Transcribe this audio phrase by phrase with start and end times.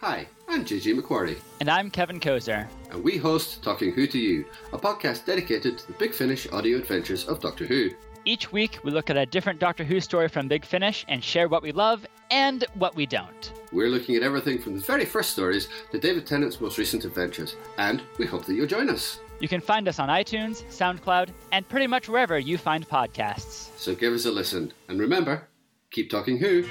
[0.00, 2.68] Hi, I'm JJ McQuarrie, And I'm Kevin Kozer.
[2.90, 6.78] and we host Talking Who to You, a podcast dedicated to the Big Finish audio
[6.78, 7.90] adventures of Doctor Who.
[8.24, 11.48] Each week, we look at a different Doctor Who story from Big Finish and share
[11.48, 13.52] what we love and what we don't.
[13.72, 17.56] We're looking at everything from the very first stories to David Tennant's most recent adventures,
[17.78, 19.18] and we hope that you'll join us.
[19.40, 23.70] You can find us on iTunes, SoundCloud, and pretty much wherever you find podcasts.
[23.76, 25.48] So give us a listen, and remember,
[25.90, 26.64] keep talking Who.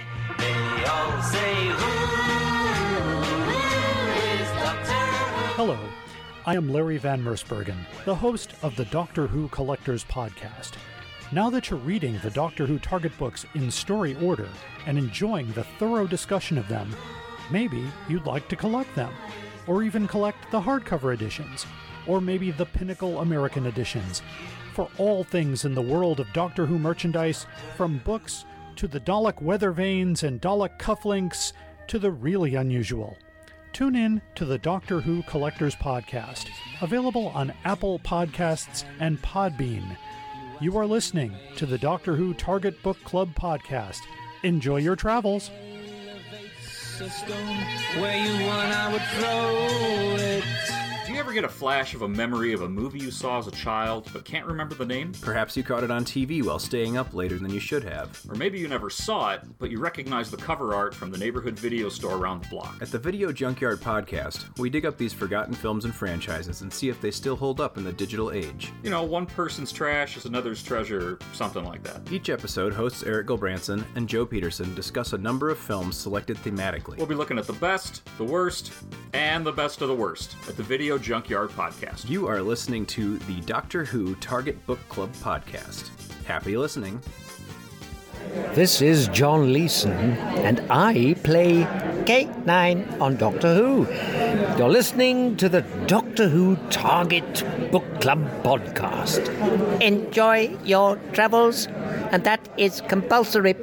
[5.57, 5.79] Hello,
[6.46, 10.74] I am Larry Van Mersbergen, the host of the Doctor Who Collectors Podcast.
[11.32, 14.50] Now that you're reading the Doctor Who Target books in story order
[14.86, 16.96] and enjoying the thorough discussion of them,
[17.50, 19.11] maybe you'd like to collect them,
[19.66, 21.66] or even collect the hardcover editions,
[22.05, 24.21] or maybe the Pinnacle American editions.
[24.75, 29.42] For all things in the world of Doctor Who merchandise, from books to the Dalek
[29.42, 31.54] weather vanes and Dalek cufflinks
[31.88, 33.17] to the really unusual.
[33.73, 36.49] Tune in to the Doctor Who Collectors Podcast,
[36.81, 39.97] available on Apple Podcasts and Podbean.
[40.59, 43.99] You are listening to the Doctor Who Target Book Club Podcast.
[44.43, 45.51] Enjoy your travels.
[47.99, 50.77] Where you want, I would throw it.
[51.17, 53.51] You ever get a flash of a memory of a movie you saw as a
[53.51, 55.13] child but can't remember the name?
[55.19, 58.21] Perhaps you caught it on TV while staying up later than you should have.
[58.29, 61.57] Or maybe you never saw it, but you recognize the cover art from the neighborhood
[61.57, 62.77] video store around the block.
[62.83, 66.87] At the Video Junkyard podcast, we dig up these forgotten films and franchises and see
[66.87, 68.71] if they still hold up in the digital age.
[68.83, 72.11] You know, one person's trash is another's treasure, something like that.
[72.11, 76.97] Each episode, hosts Eric Gilbranson and Joe Peterson discuss a number of films selected thematically.
[76.97, 78.71] We'll be looking at the best, the worst,
[79.13, 82.09] and the best of the worst at the Video Junkyard podcast.
[82.09, 85.89] You are listening to the Doctor Who Target Book Club podcast.
[86.25, 87.02] Happy listening.
[88.53, 91.64] This is John Leeson, and I play
[92.03, 93.88] K9 on Doctor Who.
[94.58, 99.30] You're listening to the Doctor Who Target Book Club podcast.
[99.81, 101.67] Enjoy your travels,
[102.11, 103.55] and that is compulsory.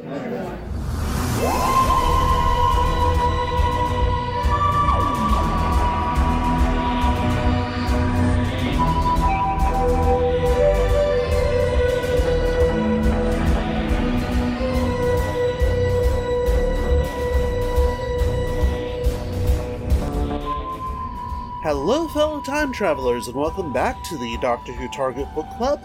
[21.64, 25.80] Hello, fellow time travelers, and welcome back to the Doctor Who Target Book Club,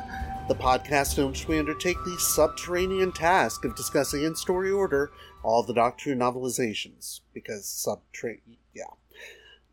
[0.49, 5.09] the podcast in which we undertake the subterranean task of discussing in story order
[5.41, 7.21] all the Doctor Who novelizations.
[7.33, 8.91] Because subterranean, yeah.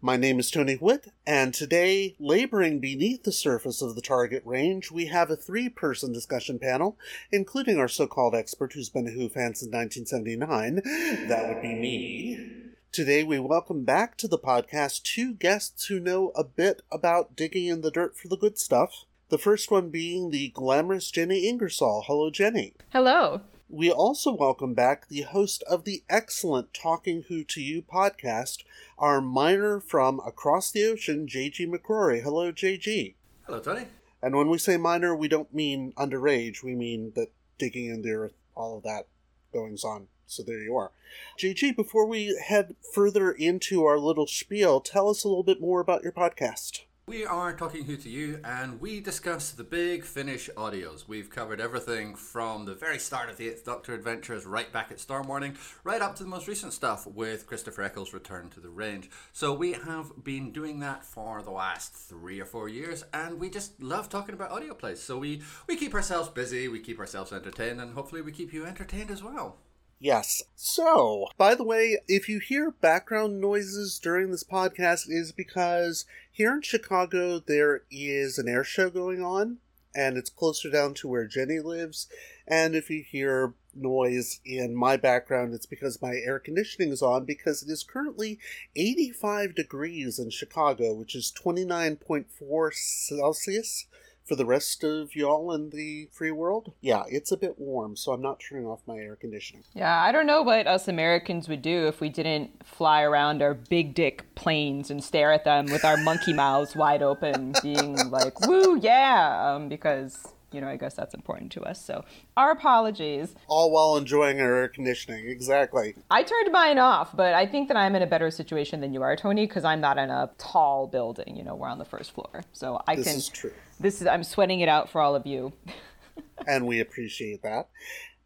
[0.00, 4.92] My name is Tony Whitt, and today, laboring beneath the surface of the target range,
[4.92, 6.96] we have a three person discussion panel,
[7.32, 10.82] including our so called expert who's been a Who fan since 1979.
[11.26, 12.65] That would be me.
[12.92, 17.66] Today, we welcome back to the podcast two guests who know a bit about digging
[17.66, 19.04] in the dirt for the good stuff.
[19.28, 22.04] The first one being the glamorous Jenny Ingersoll.
[22.06, 22.72] Hello, Jenny.
[22.92, 23.42] Hello.
[23.68, 28.64] We also welcome back the host of the excellent Talking Who to You podcast,
[28.98, 32.22] our miner from across the ocean, JG McCrory.
[32.22, 33.14] Hello, JG.
[33.44, 33.88] Hello, Tony.
[34.22, 36.62] And when we say minor, we don't mean underage.
[36.62, 39.06] We mean that digging in the earth, all of that
[39.52, 40.08] goings on.
[40.26, 40.90] So there you are.
[41.38, 45.80] JG, before we head further into our little spiel, tell us a little bit more
[45.80, 46.80] about your podcast.
[47.08, 51.06] We are talking Who to You, and we discuss the big Finish audios.
[51.06, 54.98] We've covered everything from the very start of the Eighth Doctor adventures, right back at
[54.98, 58.70] Storm Warning, right up to the most recent stuff with Christopher Eccles' return to the
[58.70, 59.08] range.
[59.32, 63.50] So we have been doing that for the last three or four years, and we
[63.50, 65.00] just love talking about audio plays.
[65.00, 68.66] So we, we keep ourselves busy, we keep ourselves entertained, and hopefully we keep you
[68.66, 69.58] entertained as well.
[69.98, 70.42] Yes.
[70.54, 76.54] So, by the way, if you hear background noises during this podcast, is because here
[76.54, 79.58] in Chicago there is an air show going on,
[79.94, 82.08] and it's closer down to where Jenny lives.
[82.46, 87.24] And if you hear noise in my background, it's because my air conditioning is on
[87.24, 88.38] because it is currently
[88.76, 93.86] 85 degrees in Chicago, which is 29.4 Celsius
[94.26, 98.12] for the rest of y'all in the free world, yeah, it's a bit warm, so
[98.12, 99.62] I'm not turning off my air conditioning.
[99.72, 103.54] Yeah, I don't know what us Americans would do if we didn't fly around our
[103.54, 108.40] big dick planes and stare at them with our monkey mouths wide open, being like,
[108.48, 111.80] woo, yeah, um, because, you know, I guess that's important to us.
[111.84, 112.04] So,
[112.36, 113.36] our apologies.
[113.46, 115.94] All while enjoying our air conditioning, exactly.
[116.10, 119.02] I turned mine off, but I think that I'm in a better situation than you
[119.02, 121.36] are, Tony, because I'm not in a tall building.
[121.36, 122.42] You know, we're on the first floor.
[122.52, 123.52] So, I can This can.
[123.78, 125.52] This is, I'm sweating it out for all of you.
[126.46, 127.68] and we appreciate that.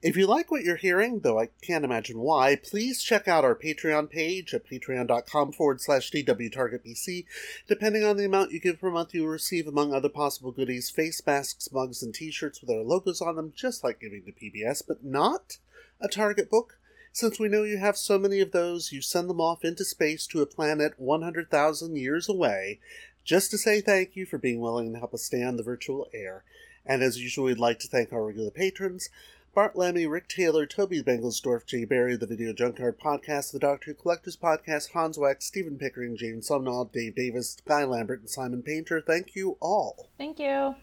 [0.02, 3.54] If you like what you're hearing, though I can't imagine why, please check out our
[3.54, 7.26] Patreon page at patreon.com forward slash DWTargetBC.
[7.68, 10.88] Depending on the amount you give per month, you will receive, among other possible goodies,
[10.88, 14.32] face masks, mugs, and t shirts with our logos on them, just like giving to
[14.32, 15.58] PBS, but not
[16.00, 16.78] a Target book.
[17.12, 20.26] Since we know you have so many of those, you send them off into space
[20.28, 22.78] to a planet 100,000 years away,
[23.24, 26.08] just to say thank you for being willing to help us stay on the virtual
[26.12, 26.44] air.
[26.84, 29.10] And as usual, we'd like to thank our regular patrons.
[29.52, 33.94] Bart Lemmy, Rick Taylor, Toby Bengelsdorf, Jay Barry, the Video Junkyard Podcast, the Doctor Who
[33.94, 39.00] Collectors Podcast, Hans Wax, Stephen Pickering, James Sumnall, Dave Davis, Guy Lambert, and Simon Painter.
[39.00, 40.08] Thank you all.
[40.18, 40.76] Thank you.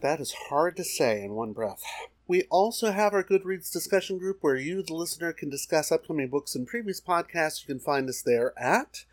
[0.00, 1.82] That is hard to say in one breath.
[2.26, 6.54] We also have our Goodreads discussion group where you, the listener, can discuss upcoming books
[6.54, 7.60] and previous podcasts.
[7.60, 9.04] You can find us there at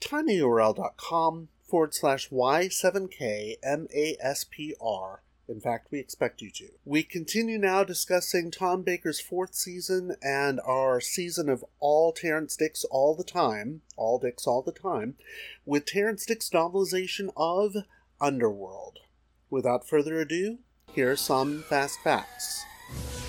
[0.00, 5.18] tinyurl.com forward slash Y7KMASPR.
[5.48, 6.70] In fact, we expect you to.
[6.84, 12.84] We continue now discussing Tom Baker's fourth season and our season of all Terrence Dicks
[12.90, 15.14] all the time, all Dicks all the time,
[15.64, 17.76] with Terrence Dick's novelization of
[18.20, 18.98] Underworld.
[19.48, 20.58] Without further ado,
[20.92, 22.64] here are some fast facts.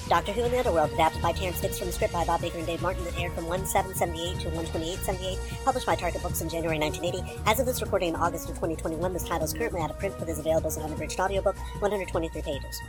[0.07, 2.57] Doctor Who in the Underworld, adapted by Terrence Dicks from the script by Bob Baker
[2.57, 6.79] and Dave Martin, that aired from 1778 to 12878, published by Target Books in January
[6.79, 7.41] 1980.
[7.45, 10.15] As of this recording in August of 2021, this title is currently out of print
[10.17, 12.81] but is available as an unabridged audiobook, 123 pages.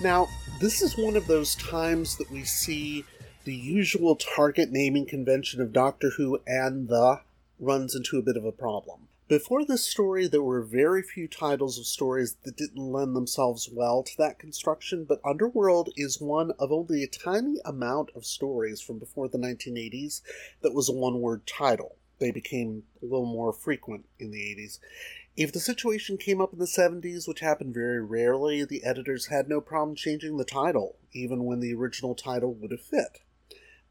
[0.00, 0.28] Now,
[0.60, 3.04] this is one of those times that we see
[3.44, 7.20] the usual Target naming convention of Doctor Who and the
[7.58, 9.07] runs into a bit of a problem.
[9.28, 14.02] Before this story, there were very few titles of stories that didn't lend themselves well
[14.02, 18.98] to that construction, but Underworld is one of only a tiny amount of stories from
[18.98, 20.22] before the 1980s
[20.62, 21.96] that was a one word title.
[22.18, 24.78] They became a little more frequent in the 80s.
[25.36, 29.46] If the situation came up in the 70s, which happened very rarely, the editors had
[29.46, 33.20] no problem changing the title, even when the original title would have fit.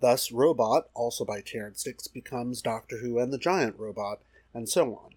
[0.02, 4.96] Thus, Robot, also by Terrence Dicks, becomes Doctor Who and the Giant Robot, and so
[4.96, 5.12] on.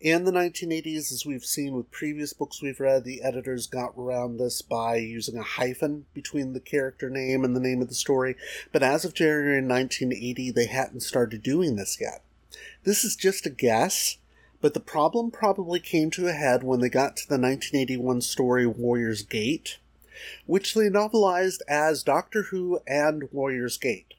[0.00, 4.36] In the 1980s, as we've seen with previous books we've read, the editors got around
[4.36, 8.36] this by using a hyphen between the character name and the name of the story,
[8.72, 12.22] but as of January 1980, they hadn't started doing this yet.
[12.82, 14.18] This is just a guess,
[14.60, 18.66] but the problem probably came to a head when they got to the 1981 story
[18.66, 19.78] Warrior's Gate,
[20.44, 24.14] which they novelized as Doctor Who and Warrior's Gate,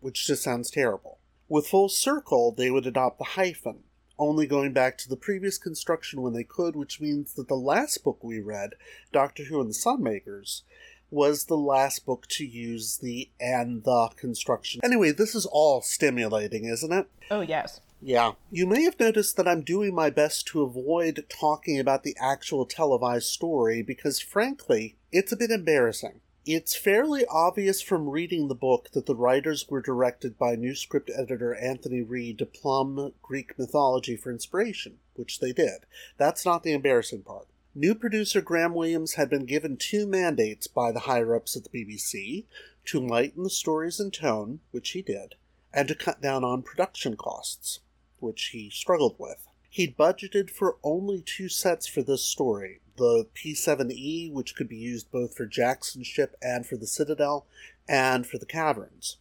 [0.00, 1.18] which just sounds terrible.
[1.48, 3.84] With Full Circle, they would adopt the hyphen
[4.18, 8.02] only going back to the previous construction when they could, which means that the last
[8.04, 8.74] book we read,
[9.12, 10.62] Doctor Who and the Sunmakers,
[11.10, 14.80] was the last book to use the and the construction.
[14.84, 17.08] Anyway, this is all stimulating, isn't it?
[17.30, 17.80] Oh, yes.
[18.00, 18.32] Yeah.
[18.50, 22.66] You may have noticed that I'm doing my best to avoid talking about the actual
[22.66, 26.20] televised story because, frankly, it's a bit embarrassing.
[26.50, 31.10] It's fairly obvious from reading the book that the writers were directed by new script
[31.14, 35.84] editor Anthony Read to plumb Greek mythology for inspiration, which they did.
[36.16, 37.48] That's not the embarrassing part.
[37.74, 41.84] New producer Graham Williams had been given two mandates by the higher ups at the
[41.84, 42.46] BBC
[42.86, 45.34] to lighten the stories and tone, which he did,
[45.70, 47.80] and to cut down on production costs,
[48.20, 49.47] which he struggled with.
[49.68, 55.10] He'd budgeted for only two sets for this story the P7E, which could be used
[55.12, 57.46] both for Jackson's ship and for the Citadel,
[57.88, 59.18] and for the Caverns.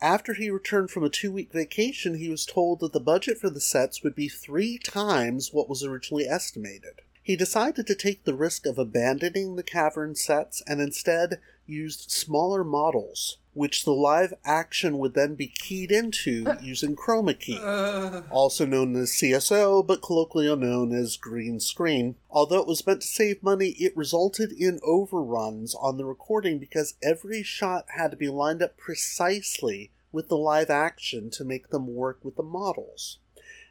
[0.00, 3.50] After he returned from a two week vacation, he was told that the budget for
[3.50, 7.02] the sets would be three times what was originally estimated.
[7.22, 12.64] He decided to take the risk of abandoning the cavern sets and instead used smaller
[12.64, 18.22] models, which the live action would then be keyed into using chroma key, uh.
[18.30, 22.16] also known as CSO, but colloquially known as green screen.
[22.30, 26.94] Although it was meant to save money, it resulted in overruns on the recording because
[27.02, 31.94] every shot had to be lined up precisely with the live action to make them
[31.94, 33.18] work with the models.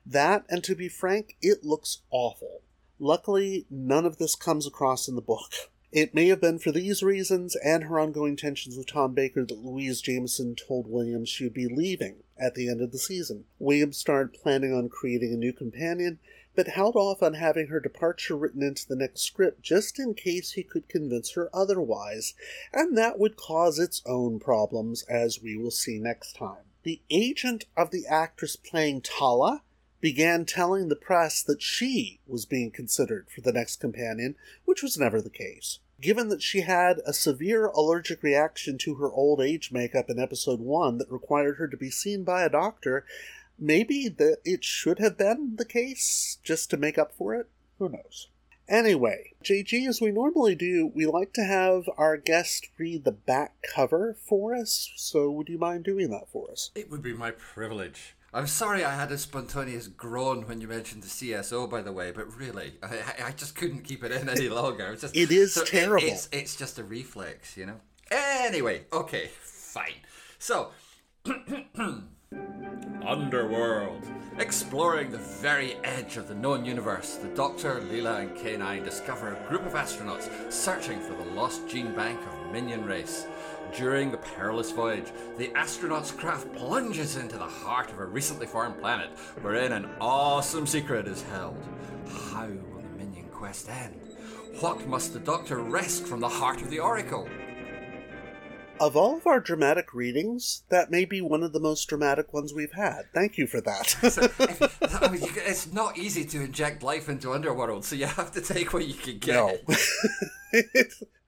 [0.05, 2.61] That, and to be frank, it looks awful.
[2.99, 5.51] Luckily, none of this comes across in the book.
[5.91, 9.57] It may have been for these reasons and her ongoing tensions with Tom Baker that
[9.57, 13.45] Louise Jameson told Williams she would be leaving at the end of the season.
[13.57, 16.19] Williams started planning on creating a new companion,
[16.55, 20.51] but held off on having her departure written into the next script just in case
[20.51, 22.35] he could convince her otherwise,
[22.71, 26.65] and that would cause its own problems, as we will see next time.
[26.83, 29.63] The agent of the actress playing Tala
[30.01, 34.97] began telling the press that she was being considered for the next companion, which was
[34.97, 35.79] never the case.
[36.01, 40.61] Given that she had a severe allergic reaction to her old age makeup in episode
[40.61, 43.05] 1 that required her to be seen by a doctor,
[43.57, 47.49] maybe that it should have been the case just to make up for it?
[47.79, 48.29] Who knows?
[48.69, 53.55] Anyway, JG, as we normally do, we like to have our guest read the back
[53.63, 54.91] cover for us.
[54.95, 56.69] So, would you mind doing that for us?
[56.75, 58.15] It would be my privilege.
[58.33, 62.11] I'm sorry I had a spontaneous groan when you mentioned the CSO, by the way,
[62.11, 64.91] but really, I, I just couldn't keep it in any longer.
[64.91, 66.07] It's just, It is so terrible.
[66.07, 67.79] it's, it's just a reflex, you know?
[68.11, 69.93] Anyway, okay, fine.
[70.37, 70.69] So,
[73.05, 74.03] Underworld.
[74.37, 79.47] Exploring the very edge of the known universe, the Doctor, Leela, and K9 discover a
[79.49, 83.25] group of astronauts searching for the lost gene bank of Minyan Race.
[83.75, 88.79] During the perilous voyage, the astronauts' craft plunges into the heart of a recently formed
[88.79, 89.09] planet,
[89.41, 91.57] wherein an awesome secret is held.
[92.31, 93.99] How will the Minyan quest end?
[94.59, 97.29] What must the Doctor wrest from the heart of the Oracle?
[98.79, 102.53] Of all of our dramatic readings, that may be one of the most dramatic ones
[102.53, 103.03] we've had.
[103.13, 103.95] Thank you for that.
[105.01, 108.73] I mean, it's not easy to inject life into Underworld, so you have to take
[108.73, 109.35] what you can get.
[109.35, 109.57] No.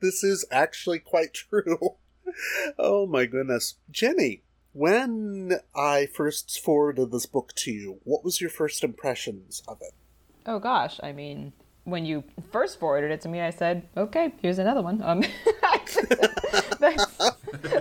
[0.02, 1.98] this is actually quite true.
[2.78, 3.76] Oh my goodness.
[3.90, 9.82] Jenny, when I first forwarded this book to you, what was your first impressions of
[9.82, 9.94] it?
[10.46, 14.60] Oh gosh, I mean, when you first forwarded it to me, I said, "Okay, here's
[14.60, 15.24] another one." Um,
[16.80, 17.18] that's,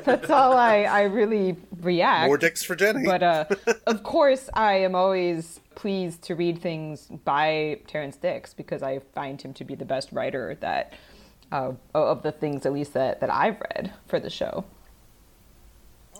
[0.05, 2.27] that's all I, I really react.
[2.27, 3.05] More dicks for Jenny.
[3.05, 3.45] But uh,
[3.87, 9.41] of course, I am always pleased to read things by Terrence Dicks because I find
[9.41, 10.93] him to be the best writer that
[11.53, 14.65] uh, of the things, at least that that I've read for the show.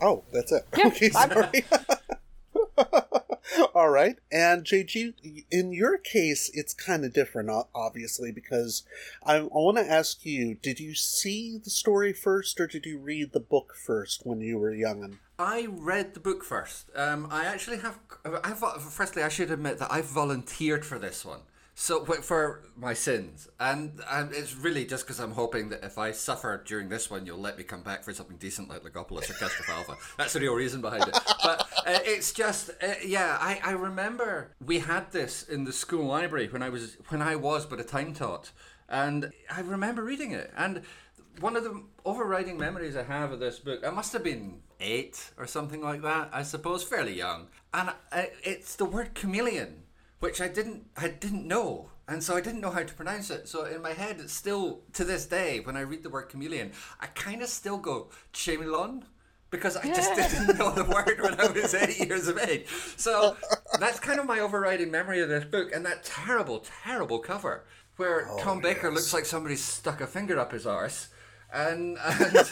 [0.01, 0.65] Oh, that's it.
[0.77, 1.63] okay, sorry.
[3.75, 4.17] All right.
[4.31, 5.13] And JG,
[5.51, 8.83] in your case, it's kind of different, obviously, because
[9.25, 12.97] I, I want to ask you did you see the story first or did you
[12.97, 15.19] read the book first when you were young?
[15.37, 16.89] I read the book first.
[16.95, 17.99] Um, I actually have.
[18.43, 21.41] I vo- firstly, I should admit that I've volunteered for this one.
[21.73, 26.11] So for my sins, and, and it's really just because I'm hoping that if I
[26.11, 29.33] suffer during this one, you'll let me come back for something decent like Logopolis or
[29.33, 29.95] Castrovalva.
[30.17, 31.17] That's the real reason behind it.
[31.43, 36.05] But uh, it's just, uh, yeah, I, I remember we had this in the school
[36.05, 38.51] library when I was when I was but a time taught,
[38.89, 40.51] and I remember reading it.
[40.55, 40.83] And
[41.39, 45.31] one of the overriding memories I have of this book, I must have been eight
[45.37, 49.80] or something like that, I suppose, fairly young, and I, it's the word chameleon,
[50.21, 53.49] which I didn't, I didn't know, and so I didn't know how to pronounce it.
[53.49, 56.71] So in my head, it's still to this day when I read the word chameleon,
[56.99, 59.05] I kind of still go chameleon.
[59.49, 62.67] Because I just didn't know the word when I was eight years of age.
[62.95, 63.35] So
[63.81, 67.65] that's kind of my overriding memory of this book and that terrible, terrible cover
[67.97, 71.09] where oh, Tom Baker looks like somebody stuck a finger up his arse.
[71.53, 72.49] And, and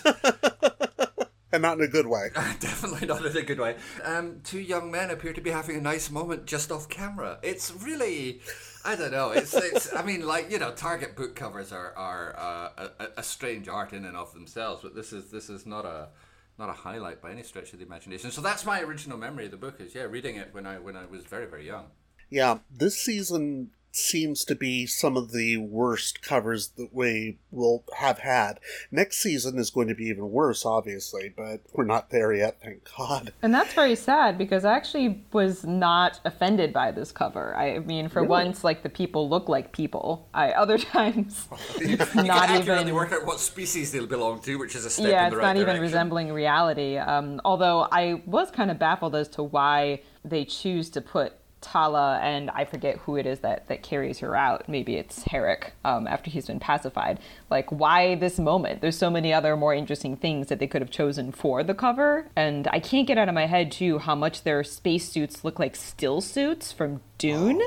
[1.51, 2.29] and not in a good way.
[2.59, 3.75] definitely not in a good way.
[4.03, 7.39] Um, two young men appear to be having a nice moment just off camera.
[7.41, 8.41] It's really,
[8.85, 9.31] I don't know.
[9.31, 9.93] It's, it's.
[9.93, 13.93] I mean, like you know, Target book covers are are uh, a, a strange art
[13.93, 16.09] in and of themselves, but this is this is not a
[16.57, 18.31] not a highlight by any stretch of the imagination.
[18.31, 19.79] So that's my original memory of the book.
[19.79, 21.85] Is yeah, reading it when I when I was very very young.
[22.29, 28.19] Yeah, this season seems to be some of the worst covers that we will have
[28.19, 28.59] had.
[28.91, 32.87] Next season is going to be even worse, obviously, but we're not there yet, thank
[32.97, 33.33] God.
[33.41, 37.55] And that's very sad because I actually was not offended by this cover.
[37.55, 38.29] I mean, for Really?
[38.29, 40.27] once, like the people look like people.
[40.33, 42.93] I other times it's you not can even.
[42.93, 45.43] work out what species they'll belong to, which is a step yeah, in the it's
[45.45, 46.97] right not even resembling reality.
[46.97, 52.19] Um, although I was kind of baffled as to why they choose to put Tala
[52.21, 54.69] and I forget who it is that that carries her out.
[54.69, 57.19] Maybe it's Herrick um, after he's been pacified.
[57.49, 58.81] Like, why this moment?
[58.81, 62.29] There's so many other more interesting things that they could have chosen for the cover,
[62.35, 65.75] and I can't get out of my head too how much their spacesuits look like
[65.75, 67.61] still suits from Dune.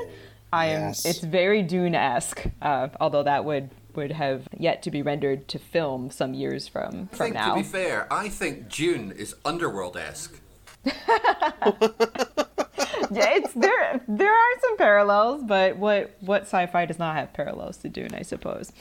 [0.51, 0.81] I am.
[0.81, 1.05] yes.
[1.05, 6.09] It's very Dune-esque, uh, although that would would have yet to be rendered to film
[6.09, 7.49] some years from I from think, now.
[7.55, 10.39] to be fair, I think June is underworld esque.
[13.11, 14.01] yeah, it's there.
[14.07, 18.21] There are some parallels, but what what sci-fi does not have parallels to Dune, I
[18.23, 18.71] suppose.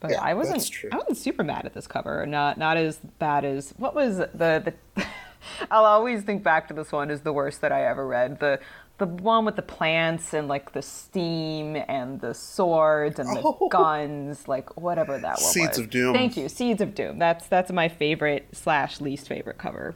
[0.00, 0.70] But Yeah, I wasn't.
[0.92, 2.26] I wasn't super mad at this cover.
[2.26, 4.74] Not not as bad as what was the the.
[5.70, 8.40] I'll always think back to this one as the worst that I ever read.
[8.40, 8.60] The
[8.98, 13.68] the one with the plants and like the steam and the swords and the Oh.
[13.68, 15.78] guns, like whatever that one Seeds was.
[15.80, 16.14] of Doom.
[16.14, 17.18] Thank you, Seeds of Doom.
[17.18, 19.94] That's that's my favorite slash least favorite cover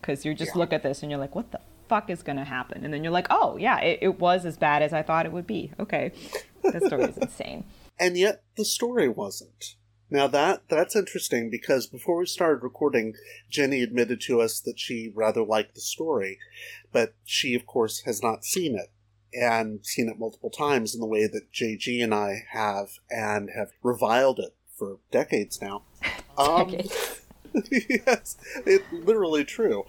[0.00, 0.58] because you just Yeah.
[0.60, 2.84] look at this and you're like, what the fuck is gonna happen?
[2.84, 5.32] And then you're like, oh yeah, it, it was as bad as I thought it
[5.32, 5.72] would be.
[5.80, 6.12] Okay,
[6.62, 7.64] that story is insane.
[8.00, 9.74] and yet the story wasn't.
[10.08, 13.14] Now that that's interesting because before we started recording,
[13.50, 16.38] Jenny admitted to us that she rather liked the story,
[16.92, 18.90] but she of course has not seen it.
[19.32, 23.70] and seen it multiple times in the way that JG and I have and have
[23.82, 25.82] reviled it for decades now.
[26.38, 27.22] decades.
[27.54, 29.84] Um, yes, it's literally true.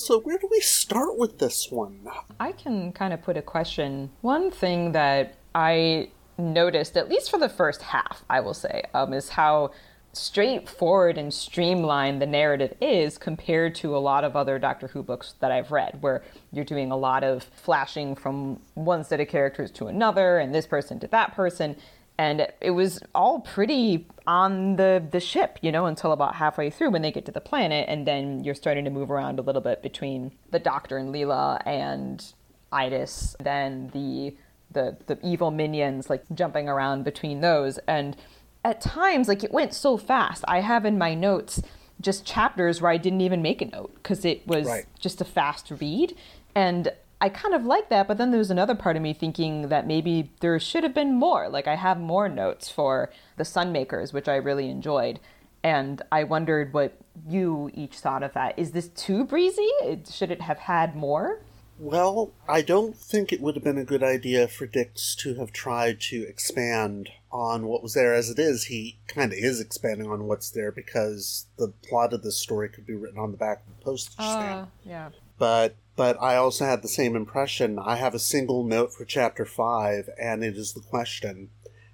[0.00, 2.06] So, where do we start with this one?
[2.38, 4.10] I can kind of put a question.
[4.20, 9.12] One thing that I noticed, at least for the first half, I will say, um,
[9.12, 9.72] is how
[10.12, 15.34] straightforward and streamlined the narrative is compared to a lot of other Doctor Who books
[15.40, 19.72] that I've read, where you're doing a lot of flashing from one set of characters
[19.72, 21.74] to another, and this person to that person.
[22.18, 26.90] And it was all pretty on the, the ship, you know, until about halfway through
[26.90, 29.62] when they get to the planet, and then you're starting to move around a little
[29.62, 32.24] bit between the Doctor and Leela and
[32.72, 34.36] Idas, then the
[34.70, 37.78] the the evil minions like jumping around between those.
[37.88, 38.16] And
[38.64, 40.44] at times like it went so fast.
[40.48, 41.62] I have in my notes
[42.00, 44.84] just chapters where i didn't even make a note because it was Right.
[45.00, 46.14] just a fast read.
[46.54, 49.86] And i kind of like that but then there's another part of me thinking that
[49.86, 51.48] maybe there should have been more.
[51.48, 55.18] Like i have more notes for the sunmakers which i really enjoyed
[55.62, 56.96] and i wondered what
[57.28, 58.56] you each thought of that.
[58.56, 59.68] Is this too breezy?
[59.82, 61.40] It- should it have had more?
[61.80, 65.52] Well, I don't think it would have been a good idea for Dicks to have
[65.52, 68.14] tried to expand on what was there.
[68.14, 68.64] As it is.
[68.64, 72.84] He kind of is expanding on what's there because the plot of this story could
[72.86, 74.68] be written on the back of the postage stamp.
[74.68, 75.10] uh, yeah.
[75.38, 77.76] But but I also had the same impression.
[77.76, 81.50] I have a single note for chapter 5 and it is the question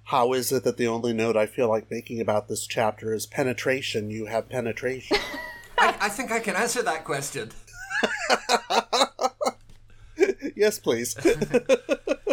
[0.09, 3.25] how is it that the only note I feel like making about this chapter is
[3.25, 4.11] penetration?
[4.11, 5.17] You have penetration.
[5.79, 7.49] I, I think I can answer that question.
[10.55, 11.15] yes, please.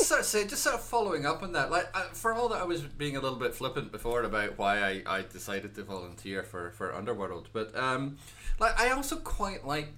[0.00, 2.60] I sort of just sort of following up on that, like uh, for all that
[2.60, 6.42] I was being a little bit flippant before about why I, I decided to volunteer
[6.42, 8.18] for, for Underworld, but um,
[8.58, 9.92] like I also quite like.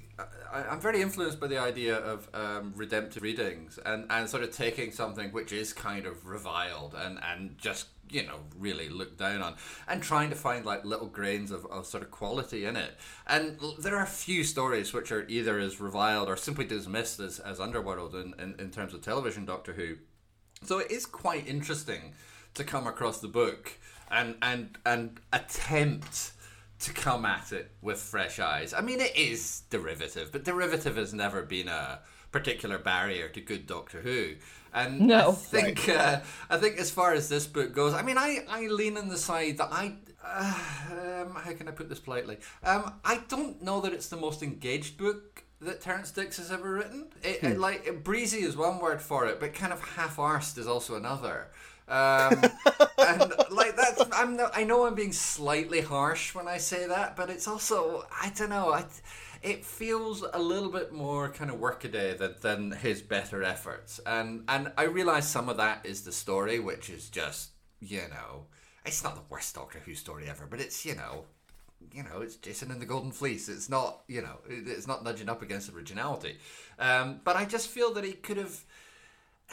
[0.52, 4.50] I, I'm very influenced by the idea of um, redemptive readings and, and sort of
[4.50, 9.42] taking something which is kind of reviled and, and just you know really looked down
[9.42, 9.54] on
[9.88, 13.58] and trying to find like little grains of, of sort of quality in it and
[13.78, 17.60] there are a few stories which are either as reviled or simply dismissed as, as
[17.60, 19.96] underworld in, in, in terms of television doctor who
[20.62, 22.14] so it is quite interesting
[22.54, 23.78] to come across the book
[24.10, 26.32] and and and attempt
[26.80, 28.72] to come at it with fresh eyes.
[28.72, 32.00] I mean, it is derivative, but derivative has never been a
[32.32, 34.34] particular barrier to good Doctor Who.
[34.72, 35.30] And No.
[35.30, 38.66] I think uh, I think as far as this book goes, I mean, I, I
[38.66, 39.94] lean on the side that I.
[40.22, 40.54] Uh,
[41.22, 42.38] um, how can I put this politely?
[42.62, 46.72] Um, I don't know that it's the most engaged book that Terrence Dicks has ever
[46.72, 47.08] written.
[47.22, 50.96] It, it, like breezy is one word for it, but kind of half-arsed is also
[50.96, 51.48] another.
[51.88, 52.42] Um,
[52.98, 57.16] and like that's I'm no, I know I'm being slightly harsh when I say that,
[57.16, 58.72] but it's also I don't know.
[58.72, 58.84] I,
[59.42, 64.44] it feels a little bit more kind of workaday than, than his better efforts, and
[64.48, 67.50] and I realize some of that is the story, which is just
[67.80, 68.46] you know
[68.86, 71.24] it's not the worst Doctor Who story ever, but it's you know
[71.94, 73.48] you know, it's Jason and the Golden Fleece.
[73.48, 76.36] It's not, you know, it's not nudging up against originality.
[76.78, 78.64] Um, but I just feel that he could have.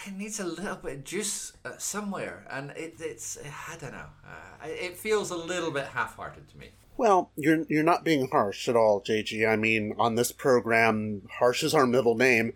[0.06, 3.38] It needs a little bit of juice uh, somewhere, and it, it's
[3.70, 4.10] I don't know.
[4.26, 6.70] Uh, it feels a little bit half-hearted to me.
[6.98, 9.48] Well, you're you're not being harsh at all, JG.
[9.48, 12.54] I mean, on this program, harsh is our middle name.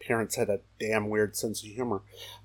[0.00, 2.00] Parents had a damn weird sense of humor,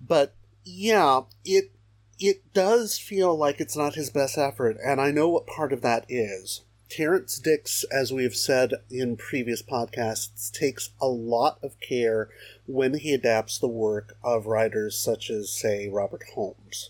[0.05, 1.71] but yeah, it
[2.19, 5.81] it does feel like it's not his best effort, and I know what part of
[5.81, 6.61] that is.
[6.89, 12.29] Terrence Dicks, as we have said in previous podcasts, takes a lot of care
[12.65, 16.89] when he adapts the work of writers such as, say, Robert Holmes.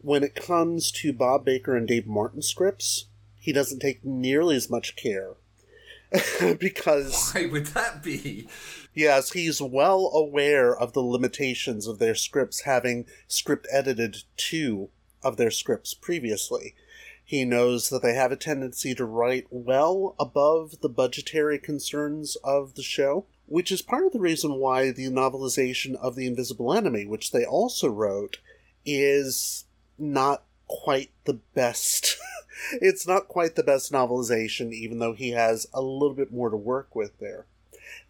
[0.00, 3.06] When it comes to Bob Baker and Dave Martin scripts,
[3.48, 5.36] he doesn't take nearly as much care.
[6.60, 8.46] because Why would that be?
[8.92, 14.90] Yes, he's well aware of the limitations of their scripts, having script edited two
[15.22, 16.74] of their scripts previously.
[17.24, 22.74] He knows that they have a tendency to write well above the budgetary concerns of
[22.74, 27.06] the show, which is part of the reason why the novelization of The Invisible Enemy,
[27.06, 28.40] which they also wrote,
[28.84, 29.64] is
[29.96, 32.18] not quite the best.
[32.72, 36.56] it's not quite the best novelization, even though he has a little bit more to
[36.56, 37.46] work with there.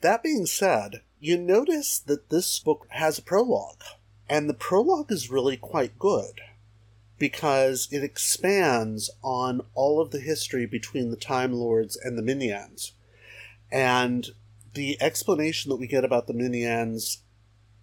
[0.00, 3.82] That being said, you notice that this book has a prologue,
[4.28, 6.40] and the prologue is really quite good
[7.18, 12.92] because it expands on all of the history between the Time Lords and the Minyans.
[13.70, 14.28] And
[14.74, 17.18] the explanation that we get about the Minyans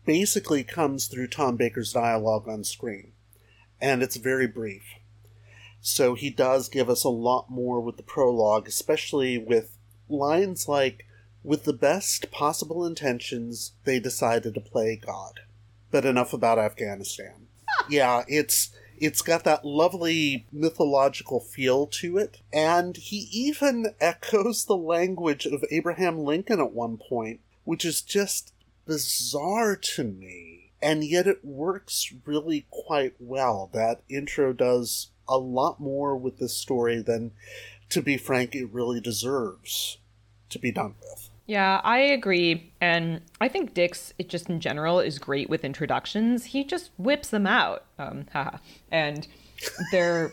[0.05, 3.11] basically comes through Tom Baker's dialogue on screen,
[3.81, 4.83] and it's very brief.
[5.87, 9.77] So he does give us a lot more with the prologue, especially with
[10.09, 11.05] lines like,
[11.43, 15.41] With the best possible intentions, they decided to play God.
[15.91, 17.45] But enough about Afghanistan.
[17.89, 24.75] yeah, it's it's got that lovely mythological feel to it, and he even echoes the
[24.75, 28.53] language of Abraham Lincoln at one point, which is just
[28.87, 30.71] bizarre to me.
[30.81, 33.69] And yet it works really quite well.
[33.71, 37.31] That intro does a lot more with this story than,
[37.89, 39.97] to be frank, it really deserves
[40.49, 41.29] to be done with.
[41.47, 42.73] Yeah, I agree.
[42.81, 46.45] And I think Dicks, it just in general, is great with introductions.
[46.45, 47.85] He just whips them out.
[47.99, 48.57] Um, haha.
[48.91, 49.27] And
[49.91, 50.31] they're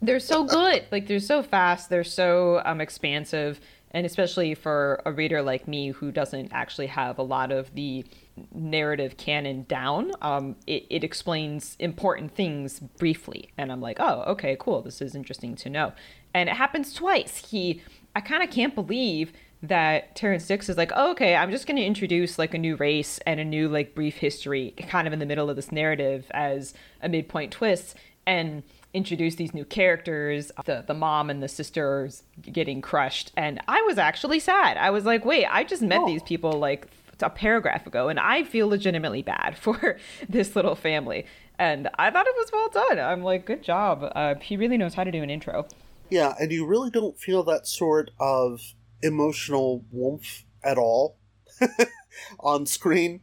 [0.00, 0.84] they're so good.
[0.90, 1.88] Like they're so fast.
[1.90, 3.60] They're so um, expansive.
[3.92, 8.04] And especially for a reader like me who doesn't actually have a lot of the
[8.52, 13.50] narrative canon down, um, it, it explains important things briefly.
[13.58, 14.82] And I'm like, oh, okay, cool.
[14.82, 15.92] This is interesting to know.
[16.32, 17.50] And it happens twice.
[17.50, 17.82] He,
[18.16, 21.76] I kind of can't believe that terrence dicks is like, oh, okay, I'm just going
[21.76, 25.20] to introduce like a new race and a new like brief history kind of in
[25.20, 27.94] the middle of this narrative as a midpoint twist
[28.26, 28.62] and
[28.94, 33.32] introduce these new characters, the the mom and the sisters getting crushed.
[33.36, 34.76] And I was actually sad.
[34.76, 36.06] I was like, wait, I just met oh.
[36.06, 36.88] these people like
[37.20, 41.26] a paragraph ago and I feel legitimately bad for this little family.
[41.58, 42.98] And I thought it was well done.
[42.98, 44.10] I'm like, good job.
[44.14, 45.66] Uh, he really knows how to do an intro.
[46.10, 48.60] Yeah, and you really don't feel that sort of
[49.02, 51.16] emotional warmth at all
[52.40, 53.20] on screen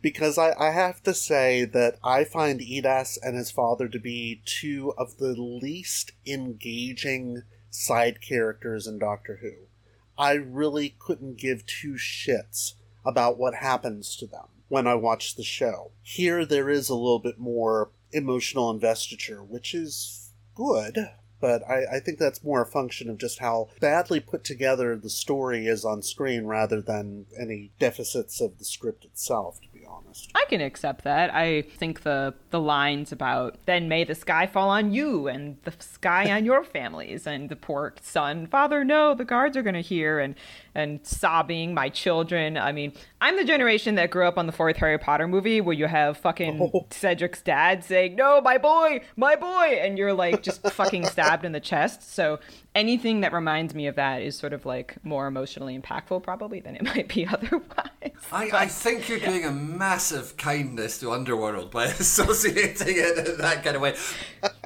[0.00, 4.42] because I, I have to say that I find Idas and his father to be
[4.44, 9.66] two of the least engaging side characters in Doctor Who.
[10.18, 15.42] I really couldn't give two shits about what happens to them when I watch the
[15.42, 15.90] show.
[16.02, 21.10] Here, there is a little bit more emotional investiture, which is good,
[21.42, 25.10] but I, I, think that's more a function of just how badly put together the
[25.10, 30.30] story is on screen rather than any deficits of the script itself, to be honest.
[30.36, 31.34] I can accept that.
[31.34, 35.72] I think the the lines about then may the sky fall on you and the
[35.80, 40.20] sky on your families and the poor son, father, no, the guards are gonna hear
[40.20, 40.36] and
[40.74, 42.56] and sobbing, my children.
[42.56, 45.74] I mean, I'm the generation that grew up on the fourth Harry Potter movie where
[45.74, 46.86] you have fucking oh.
[46.90, 51.52] Cedric's dad saying, No, my boy, my boy and you're like just fucking stabbed in
[51.52, 52.14] the chest.
[52.14, 52.38] So
[52.74, 56.76] anything that reminds me of that is sort of like more emotionally impactful probably than
[56.76, 57.62] it might be otherwise.
[58.30, 59.28] I, but, I think you're yeah.
[59.28, 63.94] doing a massive kindness to Underworld by associating it in that kind of way.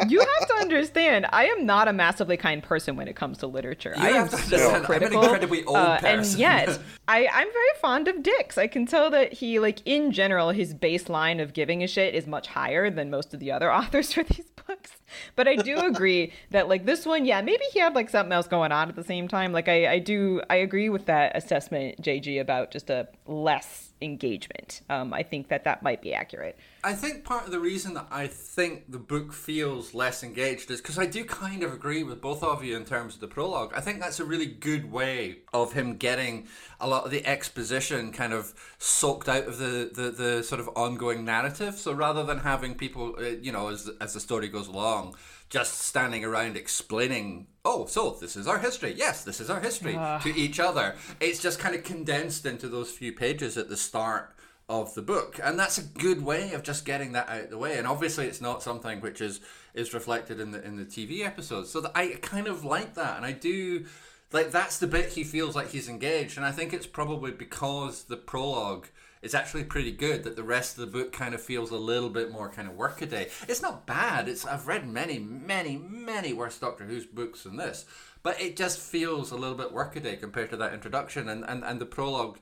[0.08, 3.46] You have to understand, I am not a massively kind person when it comes to
[3.46, 3.94] literature.
[3.96, 5.18] You I am so critical.
[5.18, 6.78] I'm an incredibly old uh, And yet,
[7.08, 8.58] I, I'm very fond of Dicks.
[8.58, 12.26] I can tell that he, like, in general, his baseline of giving a shit is
[12.26, 14.96] much higher than most of the other authors for these books.
[15.34, 18.48] But I do agree that like this one, yeah, maybe he had like something else
[18.48, 19.52] going on at the same time.
[19.52, 24.82] Like I, I do I agree with that assessment, JG, about just a less engagement.
[24.90, 26.58] Um, I think that that might be accurate.
[26.84, 30.80] I think part of the reason that I think the book feels less engaged is
[30.80, 33.72] because I do kind of agree with both of you in terms of the prologue.
[33.74, 36.46] I think that's a really good way of him getting
[36.78, 40.68] a lot of the exposition kind of soaked out of the, the, the sort of
[40.76, 41.74] ongoing narrative.
[41.76, 45.16] So rather than having people, uh, you know, as, as the story goes along,
[45.48, 48.94] just standing around explaining, oh, so this is our history.
[48.96, 50.18] Yes, this is our history uh.
[50.20, 50.96] to each other.
[51.20, 54.36] It's just kind of condensed into those few pages at the start
[54.68, 57.58] of the book and that's a good way of just getting that out of the
[57.58, 59.38] way and obviously it's not something which is
[59.74, 63.16] is reflected in the in the TV episodes so that I kind of like that
[63.16, 63.86] and I do
[64.32, 68.04] like that's the bit he feels like he's engaged and I think it's probably because
[68.04, 68.88] the prologue
[69.22, 70.24] is actually pretty good.
[70.24, 72.74] That the rest of the book kind of feels a little bit more kind of
[72.74, 73.28] workaday.
[73.48, 74.28] It's not bad.
[74.28, 77.84] It's I've read many, many, many worse Doctor Who's books than this,
[78.22, 81.80] but it just feels a little bit workaday compared to that introduction and and and
[81.80, 82.38] the prologue.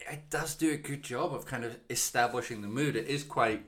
[0.00, 2.96] It does do a good job of kind of establishing the mood.
[2.96, 3.64] It is quite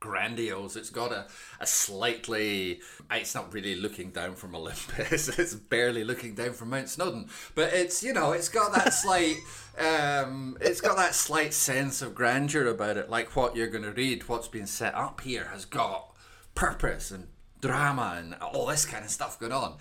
[0.00, 0.76] grandiose.
[0.76, 1.26] It's got a,
[1.60, 2.80] a slightly.
[3.10, 5.28] It's not really looking down from Olympus.
[5.38, 7.28] It's barely looking down from Mount Snowdon.
[7.54, 9.36] But it's you know it's got that slight.
[9.78, 13.10] um, it's got that slight sense of grandeur about it.
[13.10, 16.14] Like what you're going to read, what's been set up here has got
[16.54, 17.28] purpose and
[17.60, 19.76] drama and all this kind of stuff going on.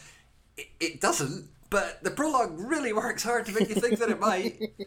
[0.58, 1.50] It, it doesn't.
[1.70, 4.60] But the prologue really works hard to make you think that it might.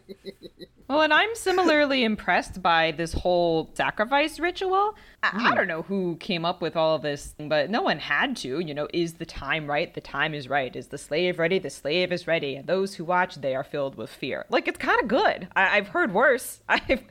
[0.92, 4.94] Well, and I'm similarly impressed by this whole sacrifice ritual.
[5.22, 5.40] I, mm.
[5.40, 5.54] I, hmm.
[5.54, 8.60] don't know who came up with all of this, but no one had to.
[8.60, 9.94] You know, is the time right?
[9.94, 10.76] The time is right.
[10.76, 11.58] Is the slave ready?
[11.58, 12.56] The slave is ready.
[12.56, 14.44] And those who watch, they are filled with fear.
[14.50, 15.48] Like, it's kind of good.
[15.56, 16.60] I, have heard worse.
[16.68, 17.02] I've,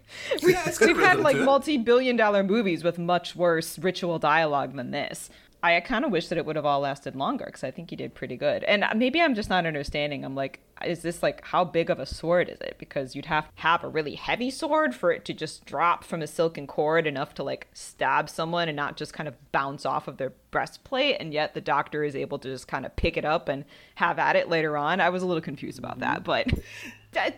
[0.43, 5.31] we, have had like multi billion dollar movies with much worse ritual dialogue than this.
[5.63, 7.95] I kind of wish that it would have all lasted longer because I think he
[7.95, 8.63] did pretty good.
[8.63, 10.25] And uh, maybe I'm just not understanding.
[10.25, 12.77] I'm like, is this like how big of a sword is it?
[12.79, 16.23] Because you'd have to have a really heavy sword for it to just drop from
[16.23, 20.07] a silken cord enough to like stab someone and not just kind of bounce off
[20.07, 21.17] of their breastplate.
[21.19, 24.17] And yet the doctor is able to just kind of pick it up and have
[24.17, 24.99] at it later on.
[24.99, 26.47] I was a little confused about that, but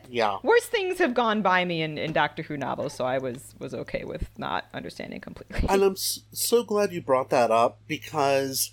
[0.09, 0.37] yeah.
[0.43, 3.73] worse things have gone by me in, in doctor who novels so i was was
[3.73, 5.67] okay with not understanding completely.
[5.67, 8.71] And i'm so glad you brought that up because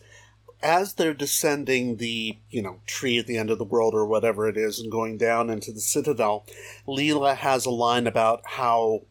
[0.62, 4.48] as they're descending the you know tree at the end of the world or whatever
[4.48, 6.44] it is and going down into the citadel
[6.86, 9.02] leela has a line about how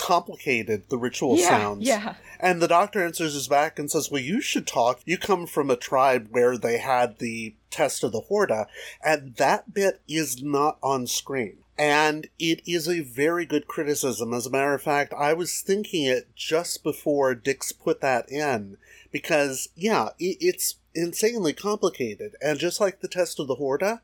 [0.00, 1.86] complicated the ritual yeah, sounds.
[1.86, 2.14] yeah.
[2.40, 5.00] And the doctor answers his back and says well you should talk.
[5.04, 8.66] You come from a tribe where they had the test of the horda
[9.02, 14.34] and that bit is not on screen and it is a very good criticism.
[14.34, 18.76] As a matter of fact, I was thinking it just before Dicks put that in,
[19.10, 22.36] because, yeah, it's insanely complicated.
[22.42, 24.02] And just like the test of the Horda,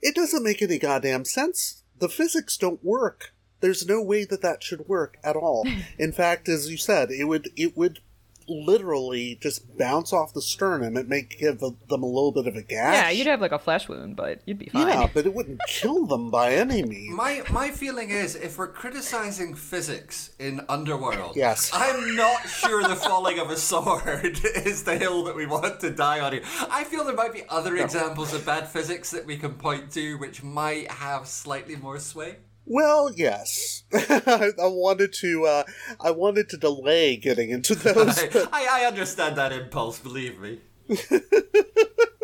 [0.00, 1.82] it doesn't make any goddamn sense.
[1.98, 3.34] The physics don't work.
[3.60, 5.68] There's no way that that should work at all.
[5.98, 8.00] In fact, as you said, it would it would
[8.48, 10.96] literally just bounce off the sternum.
[10.96, 12.94] It may give them a little bit of a gash.
[12.94, 14.88] Yeah, you'd have like a flesh wound, but you'd be fine.
[14.88, 17.14] Yeah, but it wouldn't kill them by any means.
[17.14, 22.96] My my feeling is if we're criticizing physics in Underworld, yes, I'm not sure the
[22.96, 26.42] falling of a sword is the hill that we want to die on here.
[26.70, 27.84] I feel there might be other no.
[27.84, 32.36] examples of bad physics that we can point to which might have slightly more sway.
[32.70, 33.84] Well, yes.
[33.94, 35.46] I wanted to.
[35.46, 35.64] Uh,
[36.00, 38.18] I wanted to delay getting into those.
[38.52, 39.98] I, I understand that impulse.
[39.98, 40.58] Believe me.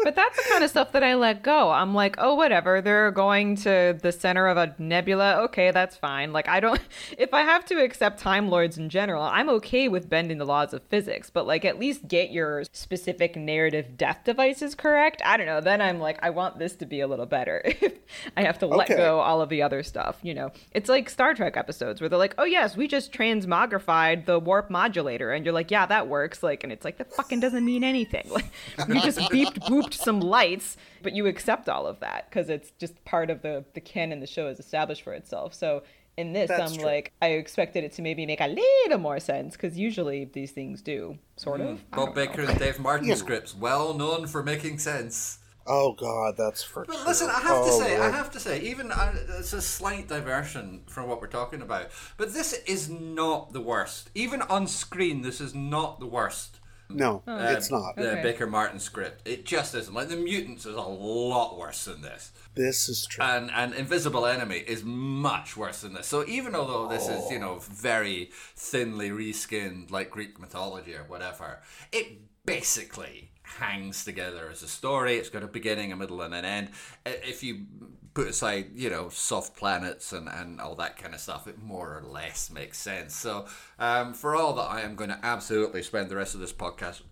[0.05, 1.71] but that's the kind of stuff that I let go.
[1.71, 2.81] I'm like, oh, whatever.
[2.81, 5.43] They're going to the center of a nebula.
[5.45, 6.33] Okay, that's fine.
[6.33, 6.81] Like, I don't.
[7.19, 10.73] If I have to accept Time Lords in general, I'm okay with bending the laws
[10.75, 11.31] of physics.
[11.31, 15.23] But like, at least get your specific narrative death devices correct.
[15.25, 15.61] I don't know.
[15.61, 17.65] Then I'm like, I want this to be a little better.
[18.37, 18.97] I have to let Okay.
[18.97, 20.19] go all of the other stuff.
[20.23, 24.27] You know, it's like Star Trek episodes where they're like, oh yes, we just transmogrified
[24.27, 26.43] the warp modulator, and you're like, yeah, that works.
[26.43, 28.29] Like, and it's like that fucking doesn't mean anything.
[28.35, 32.71] Like, you just beeped booped some lights, but you accept all of that because it's
[32.79, 35.55] just part of the the canon the show has established for itself.
[35.55, 35.83] So
[36.17, 36.87] in this, That's I'm true.
[36.87, 40.81] like, I expected it to maybe make a little more sense because usually these things
[40.81, 41.91] do, sort of.
[41.91, 43.17] Bob Baker and Dave Martin Yeah.
[43.17, 45.39] scripts, well known for making sense.
[45.67, 46.85] Oh God, that's for.
[46.85, 47.07] But sure.
[47.07, 50.07] listen, I have to Oh, say, I have to say, even uh, it's a slight
[50.09, 54.11] diversion from what we're talking about, but this is not the worst.
[54.15, 56.61] Even on screen, this is not the worst.
[56.95, 57.37] No, Oh.
[57.53, 57.97] it's not.
[57.97, 58.23] The Okay.
[58.23, 59.27] Baker Martin script.
[59.27, 59.93] It just isn't.
[59.93, 62.33] Like the mutants is a lot worse than this.
[62.55, 63.25] This is true.
[63.25, 66.07] And and Invisible Enemy is much worse than this.
[66.07, 67.41] So even although this is, you oh.
[67.41, 71.61] know, very thinly reskinned like Greek mythology or whatever,
[71.93, 75.17] it basically hangs together as a story.
[75.17, 76.71] It's got a beginning, a middle, and an end.
[77.05, 77.67] If you
[78.15, 81.99] put aside, you know, soft planets and, and all that kind of stuff, it more
[81.99, 83.15] or less makes sense.
[83.15, 83.47] So
[83.79, 87.03] um, for all that I am going to absolutely spend the rest of this podcast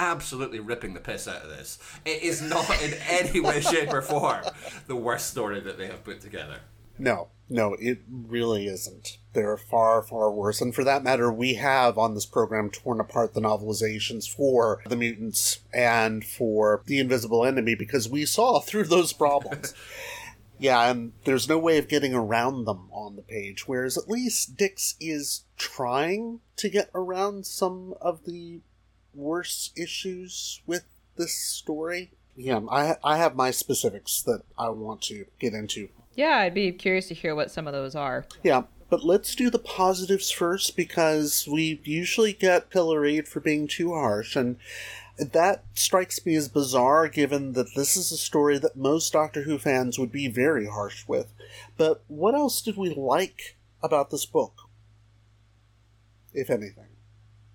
[0.00, 1.78] absolutely ripping the piss out of this.
[2.04, 4.44] It is not in any way, shape, or form
[4.86, 6.58] the worst story that they have put together.
[6.98, 9.18] No, no, it really isn't.
[9.32, 10.60] They're far, far worse.
[10.60, 14.96] And for that matter, we have on this program torn apart the novelizations for the
[14.96, 19.74] mutants and for the invisible enemy because we saw through those problems.
[20.58, 24.56] yeah, and there's no way of getting around them on the page, whereas at least
[24.56, 28.60] Dicks is trying to get around some of the
[29.14, 30.84] worse issues with
[31.16, 32.10] this story.
[32.36, 36.70] Yeah, I I have my specifics that I want to get into Yeah, I'd be
[36.72, 38.26] curious to hear what some of those are.
[38.44, 43.92] yeah, but let's do the positives first because we usually get pilloried for being too
[43.92, 44.56] harsh, and
[45.18, 49.58] that strikes me as bizarre given that this is a story that most Doctor Who
[49.58, 51.32] fans would be very harsh with.
[51.76, 54.54] But what else did we like about this book?
[56.32, 56.84] If anything.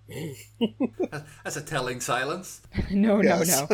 [1.42, 2.60] That's a telling silence.
[2.90, 3.48] no, Yes.
[3.48, 3.68] no,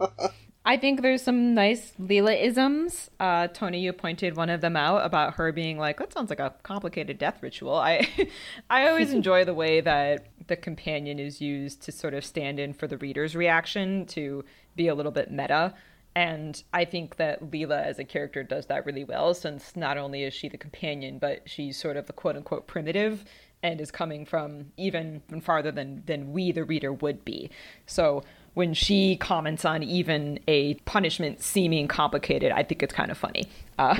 [0.00, 0.10] no.
[0.64, 3.10] I think there's some nice Leela isms.
[3.18, 6.38] Uh, Tony, you pointed one of them out about her being like, "That sounds like
[6.38, 8.08] a complicated death ritual." I,
[8.70, 12.74] I always enjoy the way that the companion is used to sort of stand in
[12.74, 14.44] for the reader's reaction to
[14.76, 15.74] be a little bit meta.
[16.14, 20.24] And I think that Leela as a character does that really well, since not only
[20.24, 23.24] is she the companion, but she's sort of the quote unquote primitive
[23.62, 27.50] and is coming from even farther than, than we, the reader, would be.
[27.86, 33.18] So when she comments on even a punishment seeming complicated, I think it's kind of
[33.18, 33.44] funny.
[33.78, 33.96] Uh,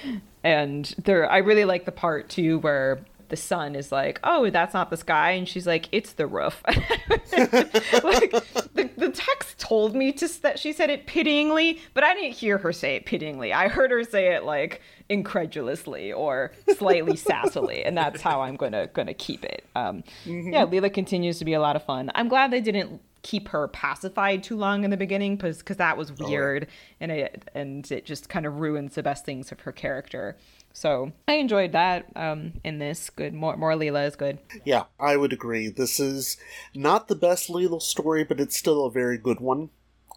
[0.44, 4.74] and there, I really like the part too where the son is like, "Oh, that's
[4.74, 8.30] not the sky," and she's like, "It's the roof." like
[8.74, 12.58] the, the text told me to that she said it pityingly, but I didn't hear
[12.58, 13.52] her say it pityingly.
[13.52, 18.88] I heard her say it like incredulously or slightly sassily, and that's how I'm gonna
[18.88, 19.64] gonna keep it.
[19.76, 20.52] Um, Mhm.
[20.52, 22.10] Yeah, Leela continues to be a lot of fun.
[22.14, 26.12] I'm glad they didn't keep her pacified too long in the beginning because that was
[26.12, 26.66] weird
[27.00, 30.36] and it and it just kind of ruins the best things of her character.
[30.72, 33.10] So I enjoyed that um, in this.
[33.10, 34.38] Good, more more Leela is good.
[34.64, 35.68] Yeah, I would agree.
[35.68, 36.36] This is
[36.74, 39.70] not the best Leela story, but it's still a very good one.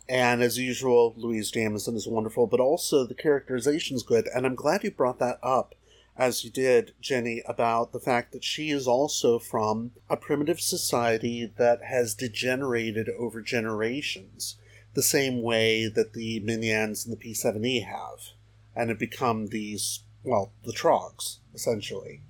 [0.10, 4.28] And as usual, Louise Jameson is wonderful, but also the characterization's good.
[4.34, 5.76] And I'm glad you brought that up,
[6.18, 11.52] as you did, Jenny, about the fact that she is also from a primitive society
[11.58, 14.58] that has degenerated over generations,
[14.94, 18.34] the same way that the Minyans and the P7E have,
[18.76, 22.22] and have become these, well, the Trogs, essentially.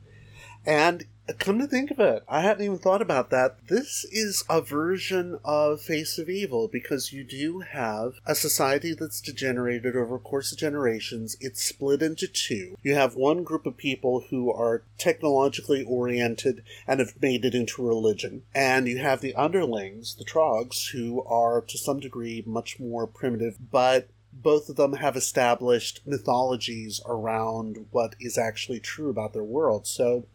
[0.65, 1.05] And
[1.39, 3.67] come to think of it, I hadn't even thought about that.
[3.67, 9.21] This is a version of Face of Evil because you do have a society that's
[9.21, 11.37] degenerated over course of generations.
[11.39, 12.75] It's split into two.
[12.83, 17.83] You have one group of people who are technologically oriented and have made it into
[17.83, 18.43] a religion.
[18.53, 23.57] And you have the underlings, the Trogs, who are to some degree much more primitive,
[23.71, 29.85] but both of them have established mythologies around what is actually true about their world.
[29.85, 30.25] So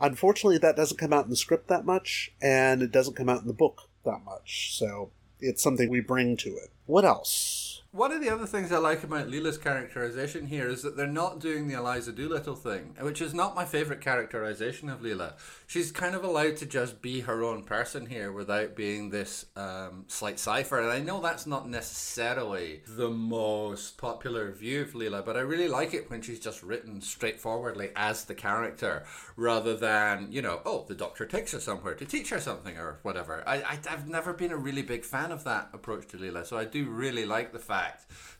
[0.00, 3.42] Unfortunately, that doesn't come out in the script that much, and it doesn't come out
[3.42, 4.76] in the book that much.
[4.76, 6.70] So it's something we bring to it.
[6.86, 7.67] What else?
[7.92, 11.40] One of the other things I like about Leela's characterization here is that they're not
[11.40, 15.38] doing the Eliza Doolittle thing, which is not my favorite characterization of Leela.
[15.66, 20.04] She's kind of allowed to just be her own person here without being this um,
[20.06, 20.80] slight cipher.
[20.80, 25.68] And I know that's not necessarily the most popular view of Leela, but I really
[25.68, 30.84] like it when she's just written straightforwardly as the character rather than, you know, oh,
[30.86, 33.42] the doctor takes her somewhere to teach her something or whatever.
[33.46, 36.58] I, I, I've never been a really big fan of that approach to Leela, so
[36.58, 37.77] I do really like the fact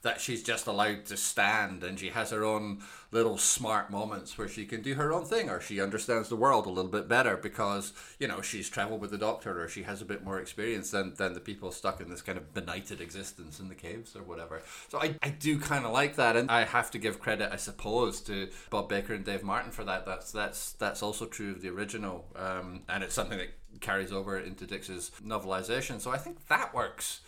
[0.02, 4.48] that she's just allowed to stand and she has her own little smart moments where
[4.48, 7.36] she can do her own thing or she understands the world a little bit better
[7.36, 10.90] because you know she's traveled with the doctor or she has a bit more experience
[10.90, 14.22] than, than the people stuck in this kind of benighted existence in the caves or
[14.22, 14.62] whatever.
[14.88, 17.56] So i, I do kind of like that and i have to give credit i
[17.56, 20.06] suppose to bob baker and dave martin for that.
[20.06, 23.48] That's that's that's also true of the original um, and it's something that
[23.80, 26.00] carries over into dicks's novelization.
[26.00, 27.20] So i think that works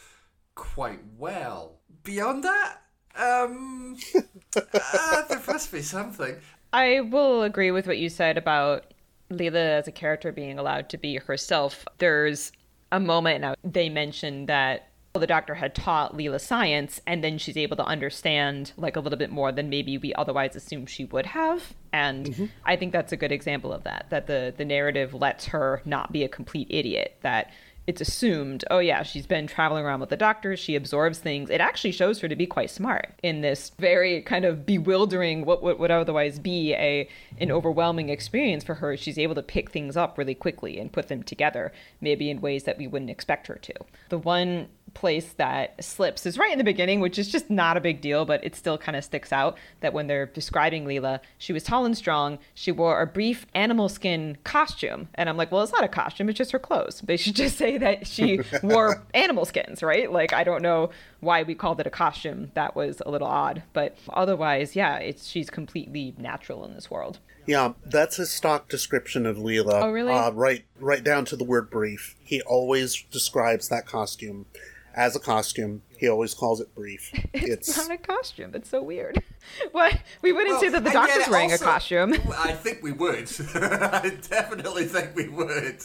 [0.54, 2.78] quite well beyond that
[3.16, 3.96] um
[4.56, 6.36] uh, there must be something
[6.72, 8.92] I will agree with what you said about
[9.30, 11.84] Leela as a character being allowed to be herself.
[11.98, 12.52] There's
[12.92, 17.56] a moment now they mentioned that the doctor had taught Leela science and then she's
[17.56, 21.26] able to understand like a little bit more than maybe we otherwise assumed she would
[21.26, 21.74] have.
[21.92, 24.06] And I think that's a good example of that.
[24.10, 27.16] That the the narrative lets her not be a complete idiot.
[27.22, 27.50] That
[27.86, 31.50] it's assumed, oh yeah, she's been traveling around with the doctor, she absorbs things.
[31.50, 35.62] It actually shows her to be quite smart in this very kind of bewildering what
[35.62, 38.96] would, would otherwise be a an overwhelming experience for her.
[38.96, 42.64] She's able to pick things up really quickly and put them together, maybe in ways
[42.64, 43.74] that we wouldn't expect her to.
[44.08, 47.80] The one place that slips is right in the beginning, which is just not a
[47.80, 51.52] big deal, but it still kind of sticks out that when they're describing Leela, she
[51.52, 52.38] was tall and strong.
[52.54, 55.08] She wore a brief animal skin costume.
[55.14, 57.00] And I'm like, well, it's not a costume, it's just her clothes.
[57.04, 60.10] They should just say that she wore animal skins, right?
[60.10, 62.50] Like, I don't know why we called it a costume.
[62.54, 63.62] That was a little odd.
[63.72, 67.18] But otherwise, yeah, it's she's completely natural in this world.
[67.46, 69.82] Yeah, that's a stock description of Leela.
[69.82, 70.12] Oh, really?
[70.12, 72.16] Uh, right, right down to the word brief.
[72.22, 74.46] He always describes that costume
[74.94, 75.82] as a costume.
[75.98, 77.10] He always calls it brief.
[77.32, 78.52] It's, It's not a costume.
[78.54, 79.22] It's so weird.
[79.72, 79.98] What?
[80.22, 82.14] We wouldn't say that the doctor's wearing Also, a costume.
[82.36, 83.30] I think we would.
[83.54, 85.78] I definitely think we would.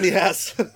[0.00, 0.54] Yes.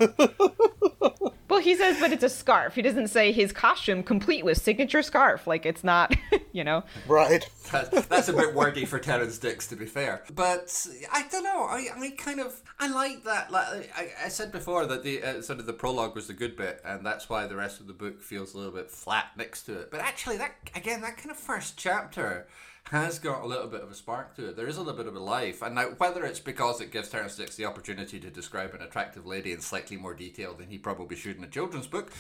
[1.53, 2.77] Well, he says, but it's a scarf.
[2.77, 5.46] He doesn't say his costume complete with signature scarf.
[5.46, 6.16] Like it's not,
[6.53, 6.83] you know.
[7.07, 7.44] Right.
[7.70, 10.22] That, that's a bit wordy for Terrance Dicks, to be fair.
[10.35, 11.64] But I don't know.
[11.64, 13.53] I, I kind of I like that.
[13.53, 16.57] Like I, I said before, that the uh, sort of the prologue was the good
[16.57, 19.64] bit, and that's why the rest of the book feels a little bit flat next
[19.64, 19.90] to it.
[19.90, 22.46] But actually, that again, that kind of first chapter
[22.90, 24.57] has got a little bit of a spark to it.
[24.57, 27.09] There is a little bit of a life, and now whether it's because it gives
[27.09, 30.79] Terrance Dicks the opportunity to describe an attractive lady in slightly more detail than he
[30.79, 32.12] probably should in a children's book,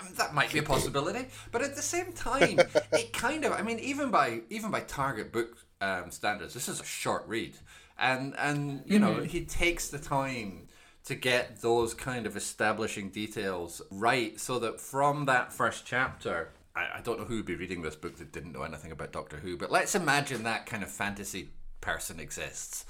[0.00, 1.26] um, that might be a possibility.
[1.52, 2.58] But at the same time,
[2.92, 6.80] it kind of I mean, even by even by Target book um, standards, this is
[6.80, 7.56] a short read,
[7.98, 9.26] and and you know Mhm.
[9.26, 10.68] he takes the time
[11.04, 16.50] to get those kind of establishing details right, so that from that first chapter.
[16.74, 19.12] I, I don't know who would be reading this book that didn't know anything about
[19.12, 21.50] Doctor Who, but let's imagine that kind of fantasy
[21.80, 22.84] person exists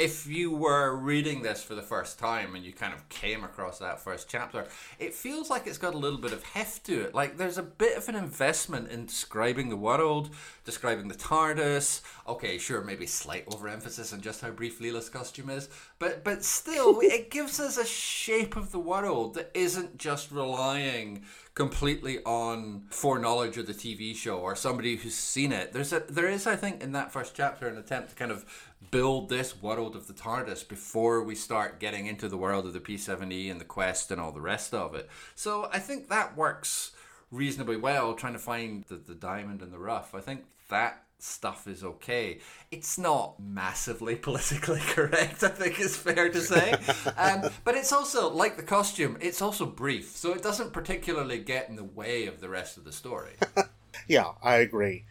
[0.00, 3.78] if you were reading this for the first time and you kind of came across
[3.78, 4.66] that first chapter,
[4.98, 7.14] it feels like it's got a little bit of heft to it.
[7.14, 10.30] Like there's a bit of an investment in describing the world,
[10.64, 12.00] describing the TARDIS.
[12.26, 15.68] Okay, sure, maybe slight overemphasis on just how brief Leela's costume is,
[15.98, 21.24] but but still, it gives us a shape of the world that isn't just relying
[21.54, 25.72] completely on foreknowledge of the TV show or somebody who's seen it.
[25.72, 28.44] There's a there is, I think, in that first chapter, an attempt to kind of
[28.90, 32.80] build this world of the TARDIS before we start getting into the world of the
[32.80, 35.08] P7E and the quest and all the rest of it.
[35.34, 36.92] So I think that works
[37.30, 40.14] reasonably well, trying to find the, the diamond in the rough.
[40.14, 42.38] I think that stuff is okay.
[42.70, 46.72] It's not massively politically correct, I think it's fair to say.
[47.16, 50.16] um, but it's also, like the costume, it's also brief.
[50.16, 53.32] So it doesn't particularly get in the way of the rest of the story.
[54.08, 55.04] yeah, I agree.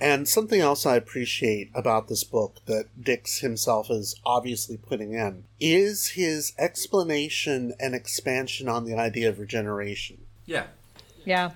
[0.00, 5.44] And something else I appreciate about this book that Dicks himself is obviously putting in
[5.60, 10.22] is his explanation and expansion on the idea of regeneration.
[10.46, 10.68] Yeah.
[11.26, 11.50] Yeah.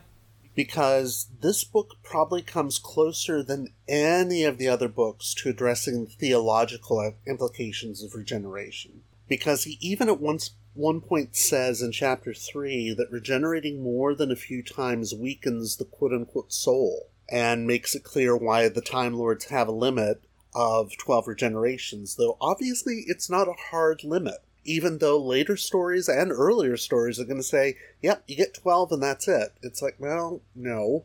[0.55, 7.15] Because this book probably comes closer than any of the other books to addressing theological
[7.27, 9.03] implications of regeneration.
[9.29, 14.31] Because he even at once one point says in chapter 3 that regenerating more than
[14.31, 19.15] a few times weakens the quote unquote soul and makes it clear why the Time
[19.15, 20.23] Lords have a limit
[20.55, 24.44] of 12 regenerations, though obviously it's not a hard limit.
[24.65, 28.93] Even though later stories and earlier stories are going to say, yep, you get 12
[28.93, 29.53] and that's it.
[29.63, 31.05] It's like, well, no.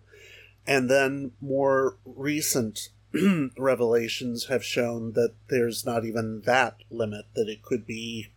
[0.66, 2.89] And then more recent
[3.57, 8.28] revelations have shown that there's not even that limit, that it could be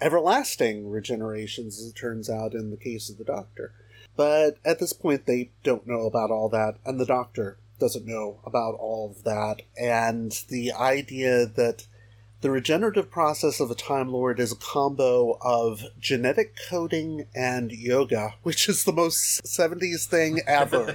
[0.00, 3.72] everlasting regenerations, as it turns out in the case of the Doctor.
[4.16, 8.40] But at this point, they don't know about all that, and the doctor doesn't know
[8.44, 9.62] about all of that.
[9.76, 11.86] And the idea that
[12.44, 18.34] the regenerative process of a Time Lord is a combo of genetic coding and yoga,
[18.42, 20.94] which is the most 70s thing ever.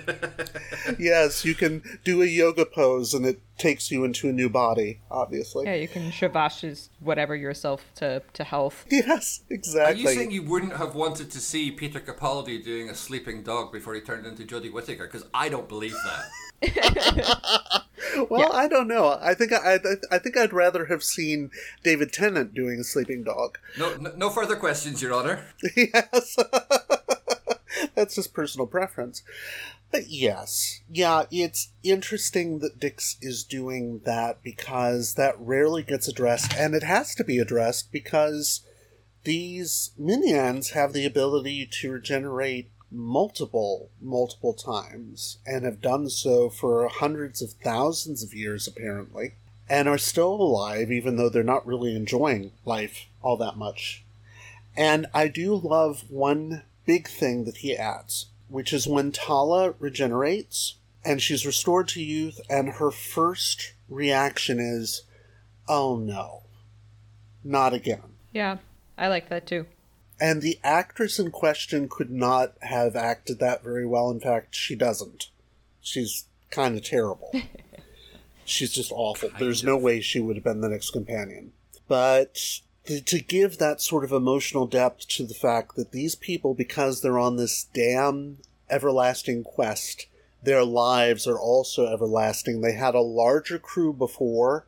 [1.00, 5.02] yes, you can do a yoga pose and it takes you into a new body,
[5.10, 5.66] obviously.
[5.66, 8.86] Yeah, you can shavashes whatever yourself to, to health.
[8.91, 10.06] Yes, exactly.
[10.06, 13.72] Are you saying you wouldn't have wanted to see Peter Capaldi doing a sleeping dog
[13.72, 15.08] before he turned into Jodie Whittaker?
[15.08, 16.26] Because I don't believe that.
[18.30, 18.49] well, yeah.
[18.51, 19.18] I don't know.
[19.22, 19.80] I think I,
[20.12, 21.51] I think I'd rather have seen
[21.84, 23.57] David Tennant doing a sleeping dog.
[23.78, 25.45] No, no, no further questions, Your Honor.
[25.76, 26.38] yes,
[27.95, 29.24] that's just personal preference.
[29.91, 36.53] But yes, yeah, it's interesting that Dicks is doing that because that rarely gets addressed,
[36.55, 38.62] and it has to be addressed because
[39.24, 46.88] these Minyans have the ability to regenerate multiple, multiple times, and have done so for
[46.88, 49.34] hundreds of thousands of years, apparently,
[49.70, 54.04] and are still alive, even though they're not really enjoying life all that much.
[54.76, 60.76] And I do love one big thing that he adds, which is when Tala regenerates
[61.06, 65.04] and she's restored to youth, and her first reaction is,
[65.68, 66.44] oh no,
[67.44, 68.02] not again.
[68.34, 68.58] Yeah,
[68.98, 69.66] I like that too.
[70.22, 74.12] And the actress in question could not have acted that very well.
[74.12, 75.30] In fact, she doesn't.
[75.82, 77.32] She's kind of terrible.
[78.46, 79.30] She's just awful.
[79.30, 79.68] Kind There's of.
[79.68, 81.54] no way she would have been the next companion.
[81.88, 87.02] But to give that sort of emotional depth to the fact that these people, because
[87.02, 88.38] they're on this damn
[88.70, 90.08] everlasting quest,
[90.42, 92.62] their lives are also everlasting.
[92.62, 94.66] They had a larger crew before,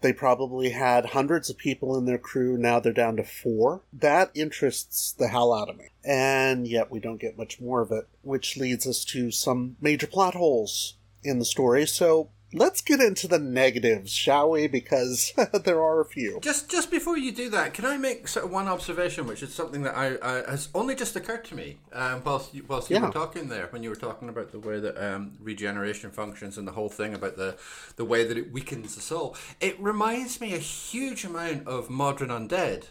[0.00, 2.56] they probably had hundreds of people in their crew.
[2.56, 3.82] Now they're down to four.
[3.92, 5.88] That interests the hell out of me.
[6.04, 10.06] And yet we don't get much more of it, which leads us to some major
[10.06, 11.86] plot holes in the story.
[11.86, 14.66] So let's get into the negatives, shall we?
[14.66, 15.32] Because
[15.64, 16.38] there are a few.
[16.40, 19.54] Just just before you do that, can I make sort of one observation, which is
[19.54, 22.96] something that I, I has only just occurred to me um, whilst you, whilst you
[22.96, 23.06] yeah.
[23.06, 26.66] were talking there, when you were talking about the way that um, regeneration functions and
[26.66, 27.56] the whole thing about the
[27.96, 29.36] the way that it weakens the soul.
[29.60, 32.84] It reminds me a huge amount of Mawdryn Undead,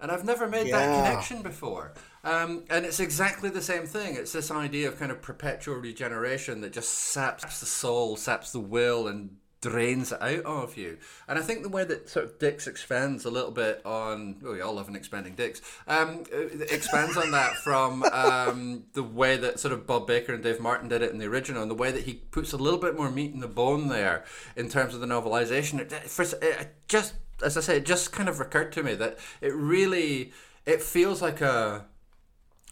[0.00, 0.78] and I've never made yeah.
[0.78, 1.92] that connection before.
[2.24, 4.16] Um, and it's exactly the same thing.
[4.16, 8.60] It's this idea of kind of perpetual regeneration that just saps the soul, saps the
[8.60, 10.98] will, and drains it out of you.
[11.28, 14.52] And I think the way that sort of Dicks expands a little bit on, well,
[14.52, 16.24] we all love an expanding Dicks, um,
[16.68, 20.88] expands on that from um, the way that sort of Bob Baker and Dave Martin
[20.88, 23.10] did it in the original, and the way that he puts a little bit more
[23.10, 24.24] meat in the bone there
[24.56, 25.78] in terms of the novelization.
[25.78, 29.54] It, it just, as I say, it just kind of occurred to me that it
[29.54, 30.32] really,
[30.66, 31.86] it feels like a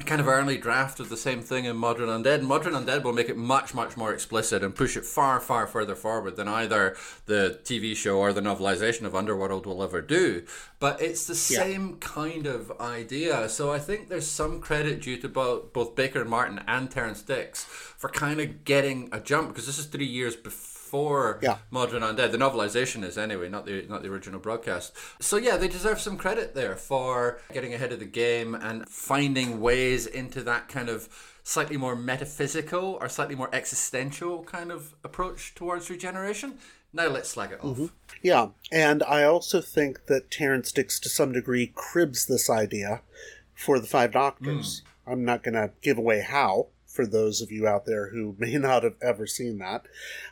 [0.06, 2.40] kind of early draft of the same thing in Mawdryn Undead.
[2.42, 5.94] Mawdryn Undead will make it much, much more explicit and push it far, far further
[5.94, 6.96] forward than either
[7.26, 10.42] the TV show or the novelization of Underworld will ever do.
[10.78, 11.62] But it's the Yeah.
[11.62, 13.48] same kind of idea.
[13.48, 17.22] So I think there's some credit due to both, both Baker and Martin and Terrance
[17.22, 20.69] Dicks for kind of getting a jump because this is three years before
[21.42, 21.58] Yeah.
[21.70, 22.32] Mawdryn Undead.
[22.32, 24.92] The novelization is anyway, not the not the original broadcast.
[25.20, 29.60] So yeah, they deserve some credit there for getting ahead of the game and finding
[29.60, 31.08] ways into that kind of
[31.42, 36.58] slightly more metaphysical or slightly more existential kind of approach towards regeneration.
[36.92, 37.76] Now let's slag it off.
[37.76, 37.86] Mm-hmm.
[38.22, 43.02] Yeah, and I also think that Terrance Dicks, to some degree, cribs this idea
[43.54, 44.82] for the Five Doctors.
[44.82, 45.12] Mm.
[45.12, 46.68] I'm not going to give away how
[47.00, 49.86] for those of you out there who may not have ever seen that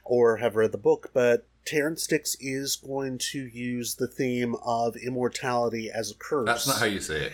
[0.04, 4.96] or have read the book, but Terrance Dicks is going to use the theme of
[4.96, 6.46] immortality as a curse.
[6.46, 7.32] That's not how you say it.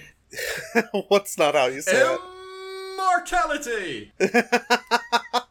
[1.09, 2.21] What's not how you say it?
[2.95, 4.13] Immortality.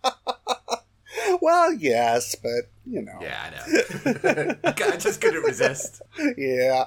[1.43, 3.19] Well, yes, but you know.
[3.19, 4.55] Yeah, I know.
[4.63, 6.01] I just couldn't resist.
[6.37, 6.85] yeah.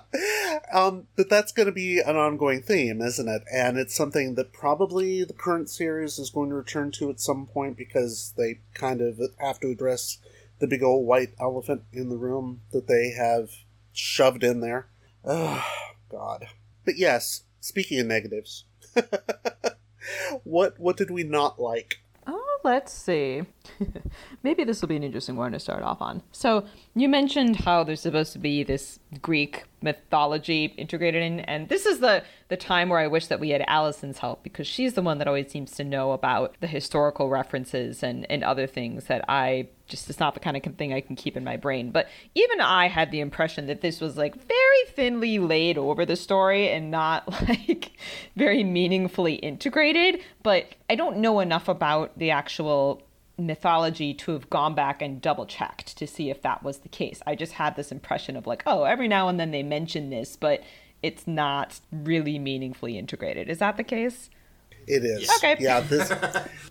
[0.72, 3.42] Um, but that's going to be an ongoing theme, isn't it?
[3.52, 7.44] And it's something that probably the current series is going to return to at some
[7.44, 10.20] point because they kind of have to address
[10.58, 13.50] the big old white elephant in the room that they have
[13.92, 14.88] shoved in there.
[15.22, 15.62] Oh,
[16.08, 16.46] God.
[16.86, 18.64] But yes, speaking of negatives,
[20.44, 21.98] what what did we not like?
[22.66, 23.44] Let's see.
[24.42, 26.24] Maybe this will be an interesting one to start off on.
[26.32, 31.86] So, you mentioned how there's supposed to be this Greek mythology integrated in, and this
[31.86, 35.02] is the the time where I wish that we had Allison's help because she's the
[35.02, 39.24] one that always seems to know about the historical references and and other things that
[39.28, 41.90] I just it's not the kind of thing I can keep in my brain.
[41.90, 46.16] But even I had the impression that this was like very thinly laid over the
[46.16, 47.92] story and not like
[48.36, 50.20] very meaningfully integrated.
[50.42, 53.02] But I don't know enough about the actual
[53.38, 57.20] mythology to have gone back and double checked to see if that was the case.
[57.26, 60.36] I just had this impression of like, oh, every now and then they mention this,
[60.36, 60.62] but
[61.02, 63.48] it's not really meaningfully integrated.
[63.48, 64.30] Is that the case?
[64.86, 65.30] It is.
[65.36, 65.56] Okay.
[65.58, 66.12] Yeah, this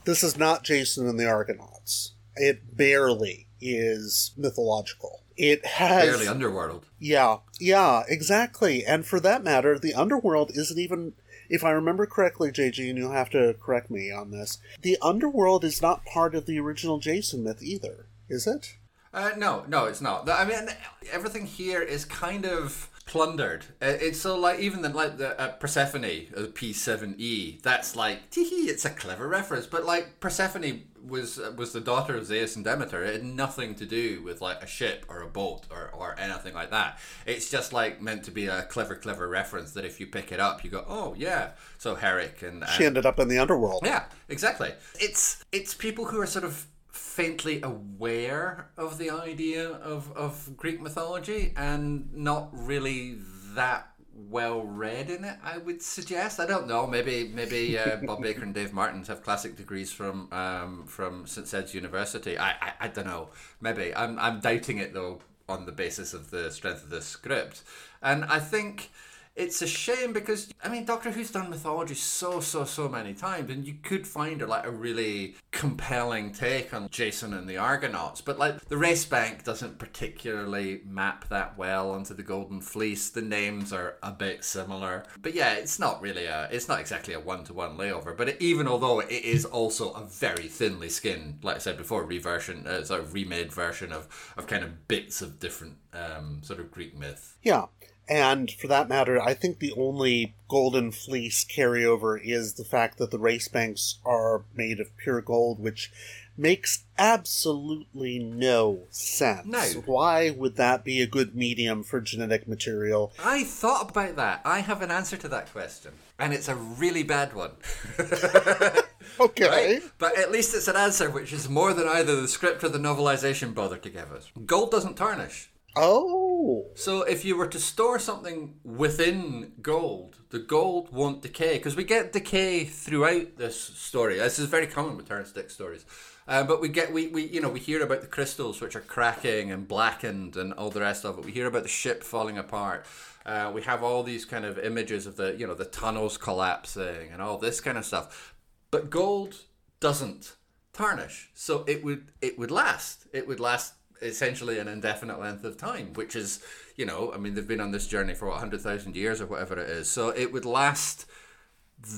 [0.06, 2.14] this is not Jason and the Argonauts.
[2.36, 5.22] It barely is mythological.
[5.38, 6.86] It has Barely Underworld.
[7.00, 8.86] Yeah, yeah, exactly.
[8.86, 11.14] And for that matter, the underworld isn't even
[11.50, 15.64] if I remember correctly, JG, and you'll have to correct me on this, the underworld
[15.64, 18.78] is not part of the original Jason myth either, is it?
[19.14, 20.28] Uh, no, no, it's not.
[20.30, 20.70] I mean,
[21.12, 23.66] everything here is kind of plundered.
[23.82, 27.60] Uh, It's so like even the like the uh, Persephone, uh, P seven E.
[27.64, 32.16] That's like tee It's a clever reference, but like Persephone was uh, was the daughter
[32.16, 33.04] of Zeus and Demeter.
[33.04, 36.54] It had nothing to do with like a ship or a boat or or anything
[36.54, 37.00] like that.
[37.26, 40.40] It's just like meant to be a clever, clever reference that if you pick it
[40.40, 41.52] up, you go, oh yeah.
[41.78, 43.84] So Herrick and, and She ended up in the underworld.
[43.86, 44.74] yeah, exactly.
[45.00, 50.82] It's it's people who are sort of faintly aware of the idea of, of Greek
[50.82, 53.18] mythology and not really
[53.54, 55.38] that well read in it.
[55.44, 56.40] I would suggest.
[56.40, 56.88] I don't know.
[56.88, 61.54] Maybe maybe uh, Bob Baker and Dave Martins have classic degrees from um, from St
[61.54, 62.38] Ed's University.
[62.38, 63.30] I, I I don't know.
[63.62, 67.64] Maybe I'm I'm doubting it though on the basis of the strength of the script,
[68.02, 68.90] and I think
[69.36, 73.50] it's a shame because I mean Doctor Who's done mythology so so so many times,
[73.50, 78.22] and you could find a, like a really compelling take on Jason and the Argonauts,
[78.22, 83.10] but like the race bank doesn't particularly map that well onto the Golden Fleece.
[83.10, 87.14] The names are a bit similar, but yeah, it's not really a it's not exactly
[87.14, 88.16] a one to one layover.
[88.16, 92.06] But it, even although it is also a very thinly skinned, like I said before,
[92.06, 96.60] reversion, uh, sort of remade version of of kind of bits of different um, sort
[96.60, 97.38] of Greek myth.
[97.44, 97.66] Yeah.
[98.08, 103.12] And for that matter, I think the only golden fleece carryover is the fact that
[103.12, 105.92] the race banks are made of pure gold, which
[106.38, 109.48] makes absolutely no sense.
[109.48, 109.62] No.
[109.86, 113.14] Why would that be a good medium for genetic material?
[113.24, 114.42] I thought about that.
[114.46, 117.52] I have an answer to that question, and it's a really bad one.
[119.20, 119.80] Okay.
[119.98, 122.80] But at least it's an answer which is more than either the script or the
[122.80, 124.32] novelization bother to give us.
[124.46, 125.52] Gold doesn't tarnish.
[125.76, 126.68] Oh.
[126.76, 131.84] So if you were to store something within gold, the gold won't decay because we
[131.84, 134.18] get decay throughout this story.
[134.18, 135.86] This is very common with Terrance Dicks stories.
[136.28, 138.82] Uh, but we get we, we you know we hear about the crystals which are
[138.82, 141.26] cracking and blackened and all the rest of it.
[141.26, 142.86] We hear about the ship falling apart.
[143.26, 147.10] Uh, we have all these kind of images of the you know the tunnels collapsing
[147.12, 148.34] and all this kind of stuff.
[148.72, 149.36] But gold
[149.80, 150.36] doesn't
[150.74, 153.08] tarnish, so it would it would last.
[153.14, 156.44] It would last essentially an indefinite length of time, which is
[156.76, 159.26] you know I mean they've been on this journey for what hundred thousand years or
[159.28, 159.90] whatever it is.
[159.90, 161.06] So it would last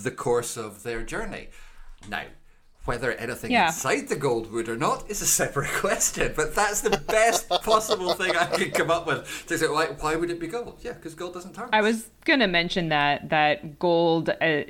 [0.03, 1.49] the course of their journey.
[2.09, 2.23] Now,
[2.85, 3.67] whether anything Yeah.
[3.67, 8.13] inside the gold would or not is a separate question, but that's the best possible
[8.13, 9.45] thing I could come up with.
[9.47, 10.79] To say, why, why would it be gold?
[10.81, 11.71] Yeah, because gold doesn't tarnish.
[11.73, 14.61] I was gonna mention that that gold, uh,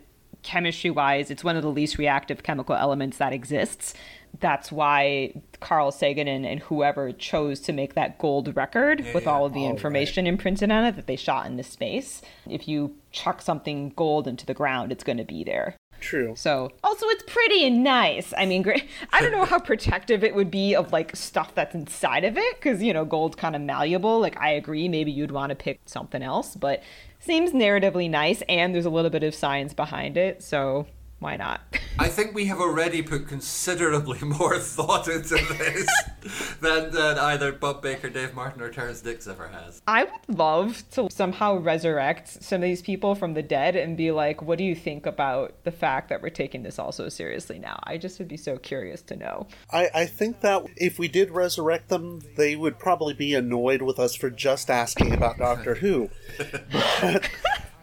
[0.43, 3.93] chemistry wise, it's one of the least reactive chemical elements that exists.
[4.39, 9.45] That's why Carl Sagan and, and whoever chose to make that gold record with all
[9.45, 12.21] of the oh, information imprinted on it that they shot in into space.
[12.47, 15.75] If you chuck something gold into the ground, it's going to be there.
[15.99, 16.33] True.
[16.35, 18.33] So, also, it's pretty and nice.
[18.37, 18.87] I mean, great.
[19.13, 22.55] I don't know how protective it would be of like stuff that's inside of it
[22.55, 24.19] because, you know, gold's kind of malleable.
[24.19, 26.83] Like, I agree, maybe you'd want to pick something else, but
[27.19, 30.43] seems narratively nice and there's a little bit of science behind it.
[30.43, 30.85] So,
[31.19, 31.61] why not?
[31.99, 35.87] I think we have already put considerably more thought into this
[36.61, 39.81] than, than either Bob Baker, Dave Martin, or Terrance Dicks ever has.
[39.87, 44.11] I would love to somehow resurrect some of these people from the dead and be
[44.11, 47.57] like, what do you think about the fact that we're taking this all so seriously
[47.57, 47.79] now?
[47.83, 49.47] I just would be so curious to know.
[49.71, 53.97] I, I think that if we did resurrect them, they would probably be annoyed with
[53.97, 56.09] us for just asking about Doctor Who.
[56.37, 57.27] But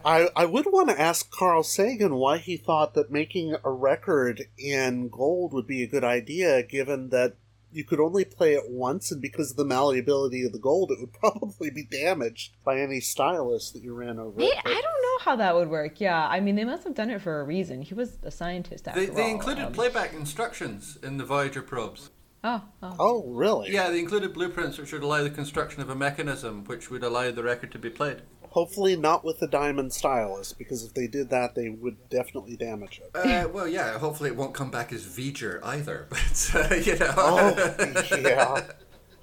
[0.05, 4.43] I, I would want to ask Carl Sagan why he thought that making a record
[4.57, 7.37] in gold would be a good idea, given that
[7.71, 10.99] you could only play it once, and because of the malleability of the gold, it
[10.99, 14.59] would probably be damaged by any stylus that you ran over They, it.
[14.63, 15.99] I don't know how that would work.
[15.99, 17.81] Yeah, I mean, they must have done it for a reason.
[17.81, 19.29] He was a scientist after They, they all.
[19.31, 22.11] included Um, playback instructions in the Voyager probes.
[22.43, 22.95] Oh, oh.
[22.99, 23.71] Oh, really?
[23.71, 27.31] Yeah, they included blueprints which would allow the construction of a mechanism which would allow
[27.31, 28.21] the record to be played.
[28.55, 33.01] Hopefully not with the diamond stylus, because if they did that, they would definitely damage
[33.03, 33.11] it.
[33.13, 37.13] Uh, well, yeah, hopefully it won't come back as V'ger either, but, uh, you know.
[37.17, 38.61] Oh, yeah.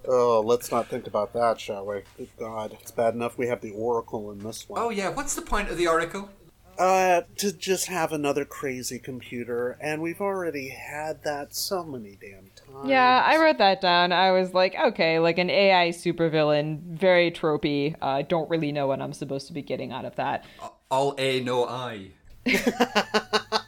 [0.06, 2.02] Oh, let's not think about that, shall we?
[2.18, 2.76] Good God.
[2.78, 4.82] It's bad enough we have the Oracle in this one.
[4.82, 6.28] Oh, yeah, what's the point of the Oracle?
[6.78, 12.50] Uh, to just have another crazy computer, and we've already had that so many damn
[12.72, 12.88] times.
[12.88, 14.12] Yeah, I wrote that down.
[14.12, 17.94] I was like, okay, like an AI supervillain, very tropey.
[18.00, 20.44] Uh, don't really know what I'm supposed to be getting out of that.
[20.90, 22.10] All A, no I.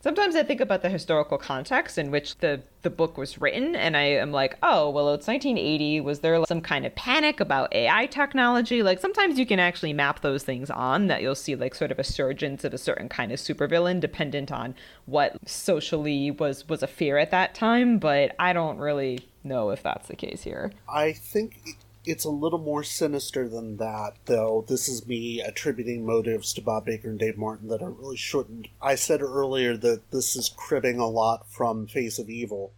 [0.00, 3.96] Sometimes I think about the historical context in which the, the book was written, and
[3.96, 6.00] I am like, oh, well, it's 1980.
[6.02, 8.84] Was there some kind of panic about AI technology?
[8.84, 11.98] Like, sometimes you can actually map those things on that you'll see, like, sort of
[11.98, 14.76] a surgence of a certain kind of supervillain dependent on
[15.06, 19.82] what socially was, was a fear at that time, but I don't really know if
[19.82, 20.70] that's the case here.
[20.88, 21.76] I think
[22.08, 24.64] it's a little more sinister than that, though.
[24.66, 28.68] This is me attributing motives to Bob Baker and Dave Martin that I really shouldn't.
[28.80, 32.72] I said earlier that this is cribbing a lot from Face of Evil.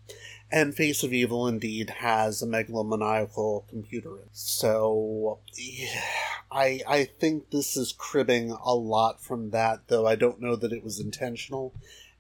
[0.50, 4.18] And Face of Evil indeed has a megalomaniacal computer.
[4.32, 6.02] So, yeah,
[6.50, 10.72] I I think this is cribbing a lot from that, though I don't know that
[10.72, 11.72] it was intentional.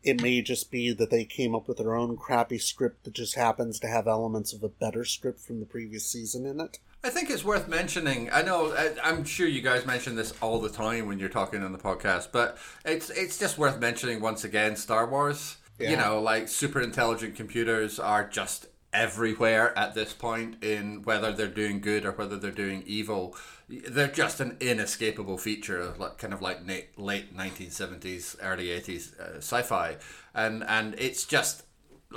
[0.04, 3.34] It may just be that they came up with their own crappy script that just
[3.34, 6.78] happens to have elements of a better script from the previous season in it.
[7.02, 8.28] I think it's worth mentioning.
[8.30, 11.62] I know, I, I'm sure you guys mention this all the time when you're talking
[11.62, 14.76] on the podcast, but it's it's just worth mentioning once again.
[14.76, 20.62] Star Wars, you know, like super intelligent computers are just everywhere at this point.
[20.62, 23.34] In whether they're doing good or whether they're doing evil,
[23.68, 26.58] they're just an inescapable feature of like, kind of like
[26.98, 29.96] late 1970s, early 80s uh, sci-fi,
[30.34, 31.62] and and it's just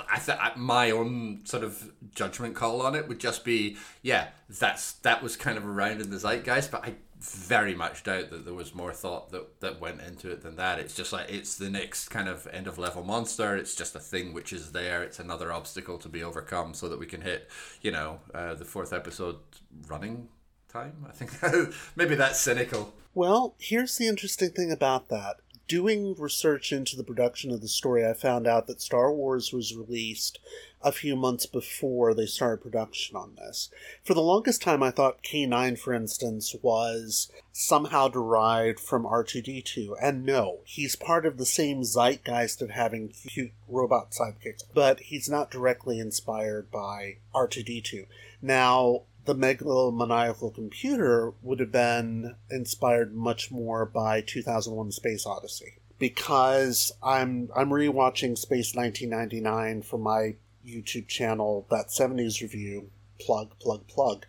[0.08, 4.92] I th- my own sort of judgment call on it would just be, yeah, that's
[4.92, 8.54] that was kind of around in the zeitgeist, but I very much doubt that there
[8.54, 10.78] was more thought that that went into it than that.
[10.78, 13.56] It's just like it's the next kind of end of level monster.
[13.56, 15.02] It's just a thing which is there.
[15.02, 18.64] It's another obstacle to be overcome so that we can hit, you know, uh, the
[18.64, 19.36] fourth episode
[19.88, 20.28] running
[20.68, 21.06] time.
[21.08, 22.92] I think maybe that's cynical.
[23.14, 25.36] Well, here's the interesting thing about that.
[25.66, 29.74] Doing research into the production of the story, I found out that Star Wars was
[29.74, 30.38] released
[30.82, 33.70] a few months before they started production on this.
[34.02, 39.96] For the longest time, I thought K9, for instance, was somehow derived from R2D2.
[40.02, 45.30] And no, he's part of the same zeitgeist of having cute robot sidekicks, but he's
[45.30, 48.06] not directly inspired by R2D2.
[48.42, 55.78] Now, the megalomaniacal computer would have been inspired much more by 2001 Space Odyssey.
[55.98, 60.34] Because I'm I'm rewatching Space 1999 for my
[60.66, 64.26] YouTube channel that 70s review plug plug plug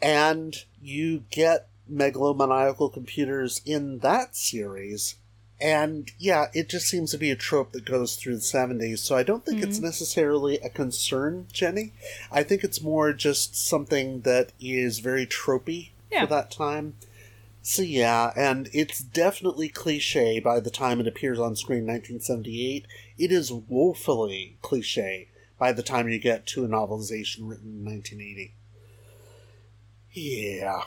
[0.00, 5.16] and you get megalomaniacal computers in that series
[5.62, 8.98] and yeah, it just seems to be a trope that goes through the 70s.
[8.98, 9.86] So I don't think it's mm-hmm.
[9.86, 11.92] necessarily a concern, Jenny.
[12.32, 16.22] I think it's more just something that is very tropey Yeah.
[16.22, 16.94] for that time.
[17.62, 22.86] So yeah, and it's definitely cliche by the time it appears on screen 1978.
[23.16, 25.28] It is woefully cliche
[25.60, 28.52] by the time you get to a novelization written in 1980.
[30.10, 30.82] Yeah.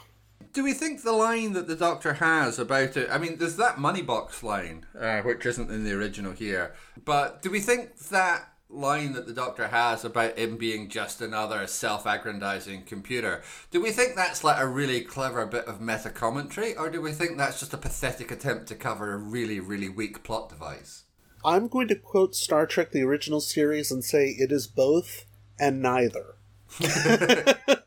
[0.55, 3.09] Do we think the line that the Doctor has about it?
[3.11, 6.73] I mean, there's that money box line, uh, which isn't in the original here.
[7.03, 11.67] But do we think that line that the Doctor has about him being just another
[11.67, 13.43] self-aggrandizing computer?
[13.69, 17.11] Do we think that's like a really clever bit of meta commentary, or do we
[17.11, 21.03] think that's just a pathetic attempt to cover a really, really weak plot device?
[21.43, 25.25] I'm going to quote Star Trek the original series and say it is both
[25.59, 26.35] and neither.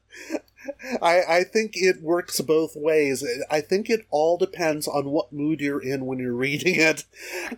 [1.02, 3.24] I, I think it works both ways.
[3.50, 7.04] I think it all depends on what mood you're in when you're reading it,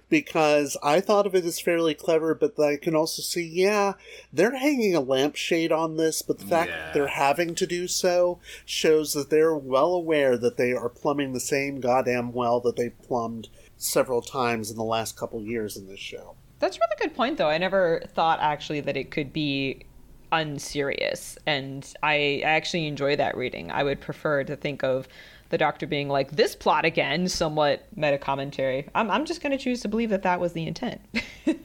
[0.08, 3.94] because I thought of it as fairly clever, but I can also see, yeah,
[4.32, 6.90] they're hanging a lampshade on this, but the fact Yeah.
[6.92, 11.40] they're having to do so shows that they're well aware that they are plumbing the
[11.40, 16.00] same goddamn well that they plumbed several times in the last couple years in this
[16.00, 16.34] show.
[16.58, 17.48] That's a really good point, though.
[17.48, 19.86] I never thought actually that it could be
[20.32, 23.70] unserious, and I I actually enjoy that reading.
[23.70, 25.08] I would prefer to think of
[25.50, 28.88] the Doctor being like this plot again, somewhat meta commentary.
[28.94, 31.00] I'm I'm just going to choose to believe that that was the intent.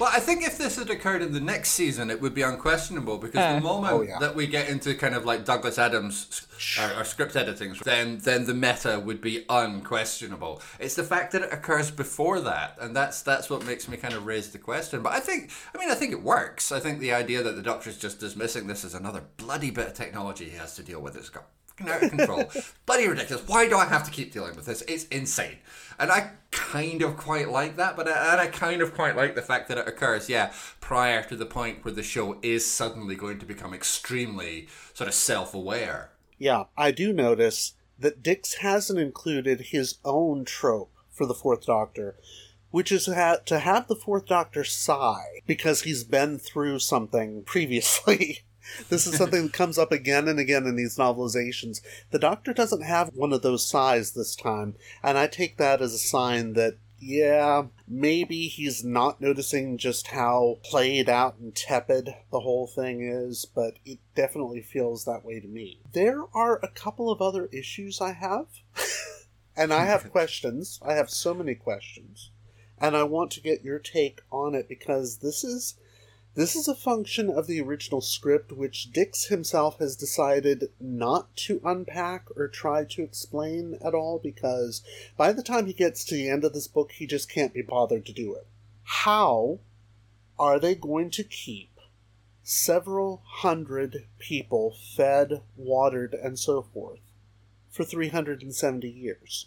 [0.00, 3.18] Well, I think if this had occurred in the next season, it would be unquestionable
[3.18, 3.54] because Uh.
[3.54, 4.18] the moment Oh, yeah.
[4.18, 6.46] that we get into kind of like Douglas Adams
[6.80, 10.62] or, or script editing, then then the meta would be unquestionable.
[10.78, 14.14] It's the fact that it occurs before that, and that's that's what makes me kind
[14.14, 15.02] of raise the question.
[15.02, 16.70] But I think, I mean, I think it works.
[16.72, 19.94] I think the idea that the Doctor's just dismissing this as another bloody bit of
[19.94, 21.46] technology he has to deal with is got
[21.78, 22.50] fucking out of control.
[22.86, 23.46] Bloody ridiculous.
[23.46, 24.82] Why do I have to keep dealing with this?
[24.82, 25.58] It's insane.
[25.98, 29.34] And I kind of quite like that, but I, and I kind of quite like
[29.34, 33.16] the fact that it occurs, yeah, prior to the point where the show is suddenly
[33.16, 36.10] going to become extremely sort of self aware.
[36.38, 42.14] Yeah, I do notice that Dicks hasn't included his own trope for the Fourth Doctor,
[42.70, 48.40] which is to have the Fourth Doctor sigh because he's been through something previously.
[48.88, 51.80] this is something that comes up again and again in these novelizations.
[52.10, 55.94] The Doctor doesn't have one of those sighs this time, and I take that as
[55.94, 62.40] a sign that yeah, maybe he's not noticing just how played out and tepid the
[62.40, 65.78] whole thing is, but it definitely feels that way to me.
[65.92, 68.46] There are a couple of other issues I have,
[69.56, 70.80] and I have questions.
[70.84, 72.32] I have so many questions,
[72.80, 75.76] and I want to get your take on it because this is
[76.38, 81.60] this is a function of the original script which Dicks himself has decided not to
[81.64, 84.80] unpack or try to explain at all because
[85.16, 87.60] by the time he gets to the end of this book, he just can't be
[87.60, 88.46] bothered to do it.
[88.84, 89.58] How
[90.38, 91.80] are they going to keep
[92.44, 97.00] several hundred people fed, watered, and so forth
[97.68, 99.46] for 370 years?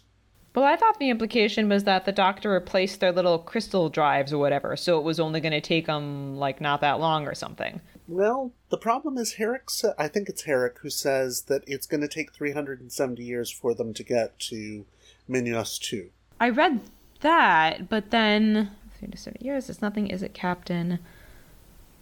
[0.54, 4.38] Well, I thought the implication was that the doctor replaced their little crystal drives or
[4.38, 7.80] whatever, so it was only going to take them like not that long or something.
[8.06, 9.70] Well, the problem is Herrick.
[9.70, 13.74] Sa- I think it's Herrick who says that it's going to take 370 years for
[13.74, 14.84] them to get to
[15.28, 16.10] Minyos 2.
[16.38, 16.80] I read
[17.20, 19.70] that, but then 370 years.
[19.70, 20.08] It's nothing.
[20.08, 20.98] Is it, Captain?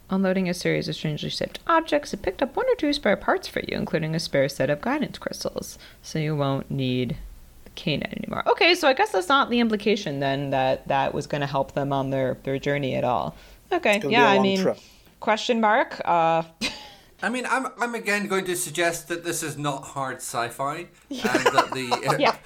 [0.09, 3.47] Unloading a series of strangely shaped objects, it picked up one or two spare parts
[3.47, 7.17] for you, including a spare set of guidance crystals, so you won't need the
[7.75, 8.43] canine anymore.
[8.49, 11.73] Okay, so I guess that's not the implication then that that was going to help
[11.73, 13.37] them on their their journey at all.
[13.73, 14.79] Okay, It's gonna be yeah, I mean, trip.
[15.21, 16.01] question mark.
[16.05, 16.43] Uh,
[17.23, 20.89] I mean, I'm, I'm again going to suggest that this is not hard sci-fi, and
[21.11, 22.37] that the Yeah.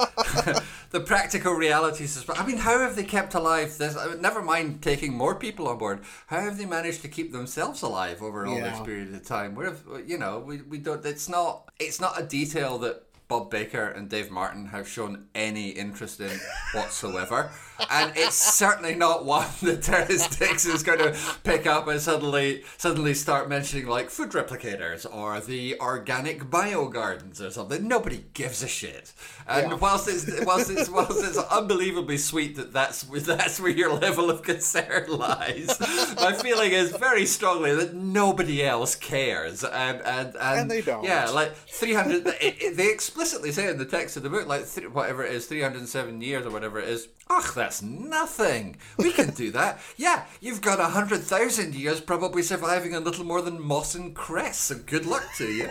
[0.90, 2.16] the practical realities.
[2.16, 3.96] Is, I mean, how have they kept alive this?
[3.96, 6.00] I mean, never mind taking more people on board.
[6.26, 9.54] How have they managed to keep themselves alive over all this period of time?
[9.54, 11.04] Where, have, you know, we, we don't.
[11.06, 11.70] It's not.
[11.78, 16.38] It's not a detail that Bob Baker and Dave Martin have shown any interest in
[16.74, 17.50] whatsoever,
[17.90, 22.62] and it's certainly not one that Terrance Dicks is going to pick up and suddenly
[22.76, 27.86] suddenly start mentioning like food replicators or the organic bio gardens or something.
[27.86, 29.12] Nobody gives a shit.
[29.46, 34.30] And whilst it's whilst it's whilst it's unbelievably sweet that that's that's where your level
[34.30, 35.78] of concern lies,
[36.16, 41.04] my feeling is very strongly that nobody else cares, and and and, And they don't.
[41.04, 42.24] Yeah, like three hundred.
[42.24, 45.62] they explicitly say in the text of the book, like th- whatever it is, three
[45.62, 47.08] hundred and seven years or whatever it is.
[47.30, 48.76] Ugh, that's nothing.
[48.98, 49.80] We can do that.
[49.96, 54.14] Yeah, you've got a hundred thousand years probably surviving on little more than moss and
[54.14, 54.58] cress.
[54.58, 55.70] So good luck to you.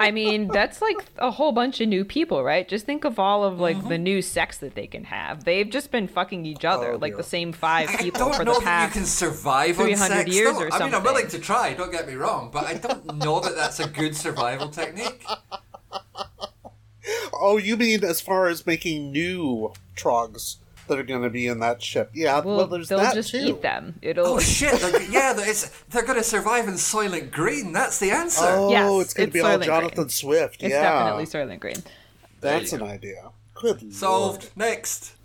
[0.00, 2.66] I mean, that's like a whole bunch of new people, right?
[2.66, 4.02] Just think of all of like the mm-hmm.
[4.02, 5.44] new sex that they can have.
[5.44, 7.18] They've just been fucking each other, Oh, like dear.
[7.18, 8.92] the same five people I people don't for know the that you past.
[8.94, 10.30] can survive on 300 sex.
[10.34, 10.62] years though.
[10.64, 11.74] or I mean, I'm willing to try.
[11.74, 15.24] Don't get me wrong, but I don't know that that's a good survival technique.
[17.32, 20.56] oh, you mean as far as making new trogs
[20.88, 22.10] that are going to be in that ship?
[22.14, 23.38] Yeah, well, well there's they'll that just too.
[23.38, 23.98] eat them.
[24.02, 24.26] It'll.
[24.26, 24.80] Oh shit!
[24.80, 27.72] They're, yeah, they're, it's, they're going to survive in Soylent Green.
[27.72, 28.44] That's the answer.
[28.44, 30.08] Oh, Yes, it's going to it's be all Jonathan Green.
[30.08, 30.62] Swift.
[30.62, 31.82] It's yeah, definitely Soylent Green.
[32.40, 32.86] that's an go.
[32.86, 33.30] idea.
[33.54, 34.50] Good Solved.
[34.56, 34.56] Lord.
[34.56, 35.14] Next.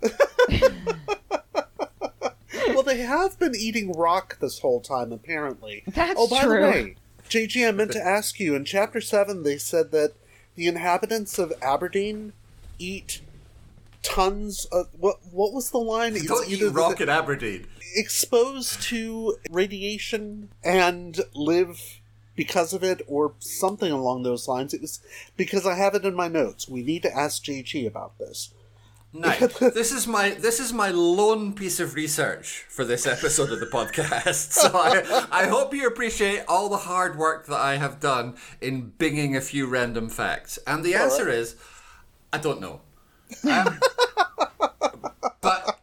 [2.68, 5.82] well, they have been eating rock this whole time, apparently.
[5.86, 6.60] That's oh, by true.
[6.60, 6.94] the way,
[7.28, 8.54] JG, I meant to ask you.
[8.54, 10.14] In Chapter 7, they said that
[10.54, 12.32] the inhabitants of Aberdeen
[12.78, 13.20] eat
[14.02, 14.88] tons of.
[14.98, 16.16] What, what was the line?
[16.16, 17.66] It's Don't eat rock the- in Aberdeen.
[17.96, 22.00] exposed to radiation and live
[22.36, 24.72] because of it, or something along those lines.
[24.72, 25.00] It was
[25.36, 26.68] because I have it in my notes.
[26.68, 28.50] We need to ask JG about this.
[29.12, 33.58] Now, this is my this is my lone piece of research for this episode of
[33.60, 34.52] the podcast.
[34.60, 38.92] So I, I hope you appreciate all the hard work that I have done in
[38.98, 40.58] binging a few random facts.
[40.66, 41.56] And the answer is,
[42.32, 42.80] I don't know.
[43.48, 43.78] Um,
[45.40, 45.78] but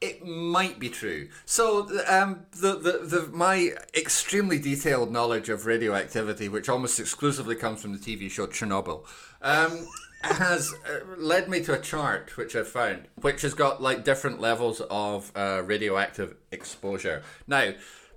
[0.00, 1.28] it might be true.
[1.46, 7.80] So um, the, the the my extremely detailed knowledge of radioactivity, which almost exclusively comes
[7.82, 9.04] from the TV show Chernobyl,
[9.42, 9.86] um,
[10.22, 14.40] has uh, led me to a chart which I've found, which has got like different
[14.40, 17.22] levels of uh, radioactive exposure.
[17.46, 17.72] Now.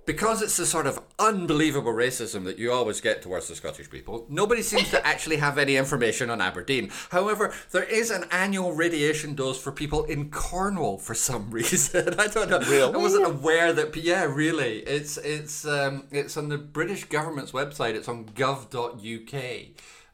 [0.08, 4.24] Because it's the sort of unbelievable racism that you always get towards the Scottish people,
[4.30, 6.90] nobody seems to actually have any information on Aberdeen.
[7.10, 12.14] However, there is an annual radiation dose for people in Cornwall for some reason.
[12.18, 12.90] I don't know.
[12.90, 13.94] I wasn't aware that.
[13.96, 14.78] Yeah, really.
[14.78, 17.92] It's it's um, it's on the British government's website.
[17.94, 19.34] It's on gov.uk.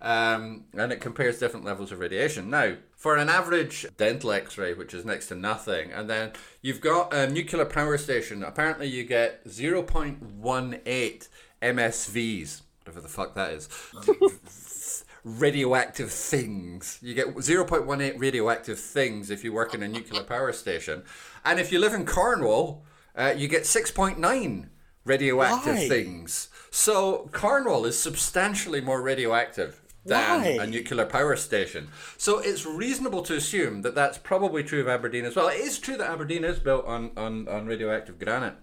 [0.01, 2.51] Um, and it compares different levels of radiation.
[2.51, 2.75] Now,
[3.05, 6.33] for an average dental x ray, which is next to nothing, and then
[6.63, 11.29] you've got a nuclear power station, apparently you get 0.18
[11.61, 13.69] MSVs, whatever the fuck that is.
[15.25, 16.99] radioactive things.
[17.03, 21.03] You get 0.18 radioactive things if you work in a nuclear power station.
[21.45, 24.69] And if you live in Cornwall, uh, you get 6.9
[25.05, 25.89] radioactive Why?
[25.89, 26.49] things.
[26.71, 30.47] So Cornwall is substantially more radioactive than Why?
[30.61, 31.89] a nuclear power station.
[32.19, 35.49] So it's reasonable to assume that that's probably true of Aberdeen as well.
[35.49, 38.55] It is true that Aberdeen is built on, on, on radioactive granite.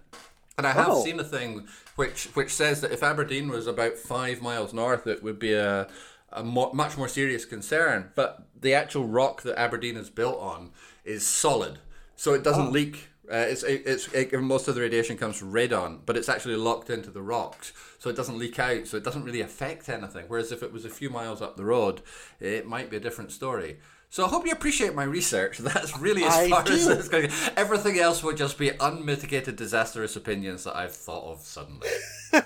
[0.58, 1.02] And I have Oh.
[1.02, 1.66] seen a thing
[1.96, 5.88] which which says that if Aberdeen was about five miles north, it would be a,
[6.30, 8.10] a much more serious concern.
[8.14, 10.70] But the actual rock that Aberdeen is built on
[11.04, 11.78] is solid,
[12.16, 12.70] so it doesn't oh.
[12.70, 13.08] leak.
[13.32, 16.56] Uh, it's it, it's it, most of the radiation comes from radon, but it's actually
[16.56, 18.86] locked into the rocks, so it doesn't leak out.
[18.86, 20.26] So it doesn't really affect anything.
[20.28, 22.02] Whereas if it was a few miles up the road,
[22.40, 23.78] it might be a different story.
[24.10, 25.56] So I hope you appreciate my research.
[25.60, 26.92] That's really as I far as do.
[26.92, 27.30] it's going.
[27.56, 31.88] Everything else would just be unmitigated, disastrous opinions that I've thought of suddenly.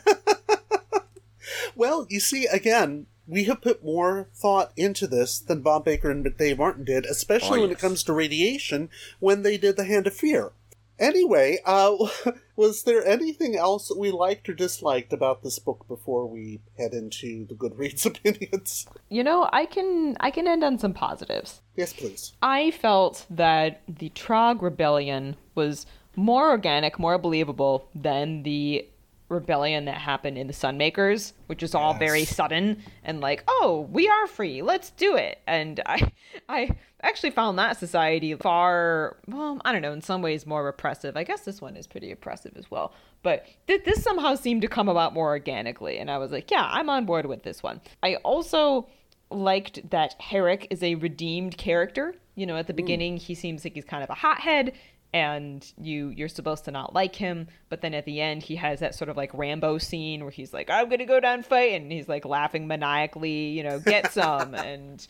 [1.76, 6.37] Well, you see, again, we have put more thought into this than Bob Baker and
[6.37, 8.89] Dave Martin did, especially Oh, when it comes to radiation
[9.20, 10.53] when they did The Hand of Fear.
[10.99, 11.94] Anyway, uh,
[12.57, 16.92] was there anything else that we liked or disliked about this book before we head
[16.94, 18.86] into the Goodreads opinions?
[19.09, 21.61] You know, I can I can end on some positives.
[21.76, 22.32] Yes, please.
[22.42, 25.86] I felt that the Trog rebellion was
[26.16, 28.88] more organic, more believable than the
[29.28, 34.09] rebellion that happened in the Sunmakers, which is all very sudden and like, oh, we
[34.09, 35.40] are free, let's do it.
[35.47, 36.12] And I,
[36.49, 36.70] I
[37.09, 41.16] actually found that society far, well, I don't know, in some ways more repressive.
[41.16, 42.92] I guess this one is pretty oppressive as well.
[43.22, 46.68] But th- this somehow seemed to come about more organically, and I was like, yeah,
[46.70, 47.80] I'm on board with this one.
[48.02, 48.88] I also
[49.30, 52.14] liked that Herrick is a redeemed character.
[52.34, 52.78] You know, at the hmm.
[52.78, 54.72] beginning he seems like he's kind of a hothead
[55.12, 58.80] and you you're supposed to not like him, but then at the end he has
[58.80, 61.90] that sort of like Rambo scene where he's like, I'm gonna go down fight and
[61.90, 65.07] he's like laughing maniacally, you know, get some and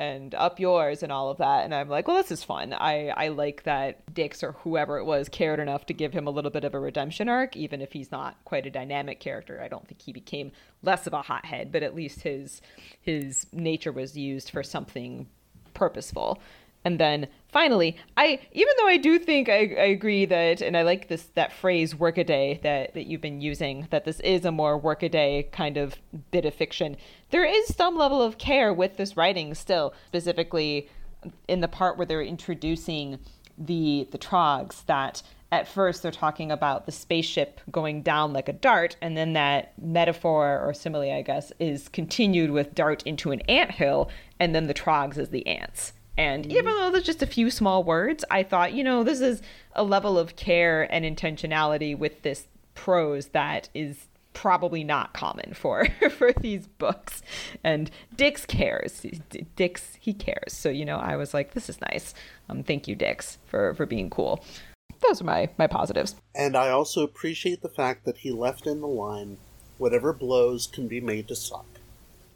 [0.00, 1.62] and up yours and all of that.
[1.64, 2.72] And i'm like well this is fun.
[2.72, 6.30] I i like that dicks or whoever it was cared enough to give him a
[6.30, 9.60] little bit of a redemption arc even if he's not quite a dynamic character.
[9.62, 12.62] I don't think he became less of a hothead but at least his
[13.02, 15.28] his nature was used for something
[15.74, 16.40] purposeful
[16.84, 20.82] and then finally i even though i do think I, I agree that and i
[20.82, 24.78] like this that phrase workaday that that you've been using that this is a more
[24.78, 25.96] workaday kind of
[26.30, 26.96] bit of fiction
[27.30, 30.88] there is some level of care with this writing still specifically
[31.48, 33.18] in the part where they're introducing
[33.58, 35.22] the the trogs that
[35.52, 39.72] at first they're talking about the spaceship going down like a dart and then that
[39.78, 44.08] metaphor or simile i guess is continued with dart into an anthill
[44.38, 47.82] and then the trogs as the ants and even though there's just a few small
[47.82, 49.42] words, I thought, you know, this is
[49.74, 55.86] a level of care and intentionality with this prose that is probably not common for
[56.10, 57.22] for these books.
[57.64, 59.04] And Dicks cares.
[59.56, 60.52] Dicks he cares.
[60.52, 62.14] So you know, I was like, this is nice.
[62.48, 64.44] Um, thank you, Dicks, for for being cool.
[65.06, 66.16] Those are my my positives.
[66.34, 69.38] And I also appreciate the fact that he left in the line,
[69.78, 71.66] "Whatever blows can be made to suck,"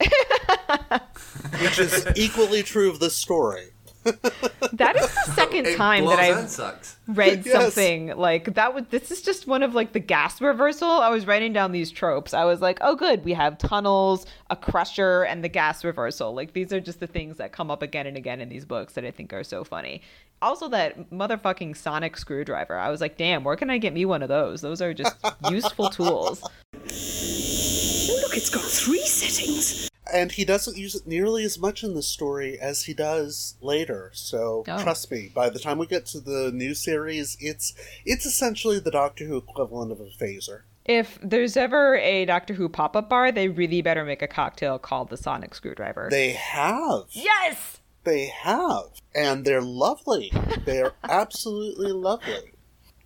[1.60, 3.66] which is equally true of this story.
[4.04, 6.98] that is the second It time that I've sucks.
[7.06, 7.54] read Yes.
[7.54, 8.74] something like that.
[8.74, 10.86] Was this is just one of like the gas reversal?
[10.90, 12.34] I was writing down these tropes.
[12.34, 16.34] I was like, oh, good, we have tunnels, a crusher, and the gas reversal.
[16.34, 18.92] Like these are just the things that come up again and again in these books
[18.92, 20.02] that I think are so funny.
[20.42, 22.76] Also, that motherfucking sonic screwdriver.
[22.76, 24.60] I was like, damn, where can I get me one of those?
[24.60, 25.16] Those are just
[25.50, 26.42] useful tools.
[26.44, 29.88] Oh, look, it's got three settings.
[30.12, 34.10] And he doesn't use it nearly as much in the story as he does later.
[34.12, 34.82] So Oh.
[34.82, 37.72] trust me, by the time we get to the new series, it's
[38.04, 40.62] it's essentially the Doctor Who equivalent of a phaser.
[40.84, 44.78] If there's ever a Doctor Who pop up bar, they really better make a cocktail
[44.78, 46.08] called the sonic screwdriver.
[46.10, 47.04] They have.
[47.12, 47.80] yes!
[48.04, 48.90] They have.
[49.14, 50.30] And they're lovely.
[50.66, 52.52] They're absolutely lovely.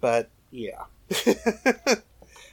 [0.01, 0.87] But yeah.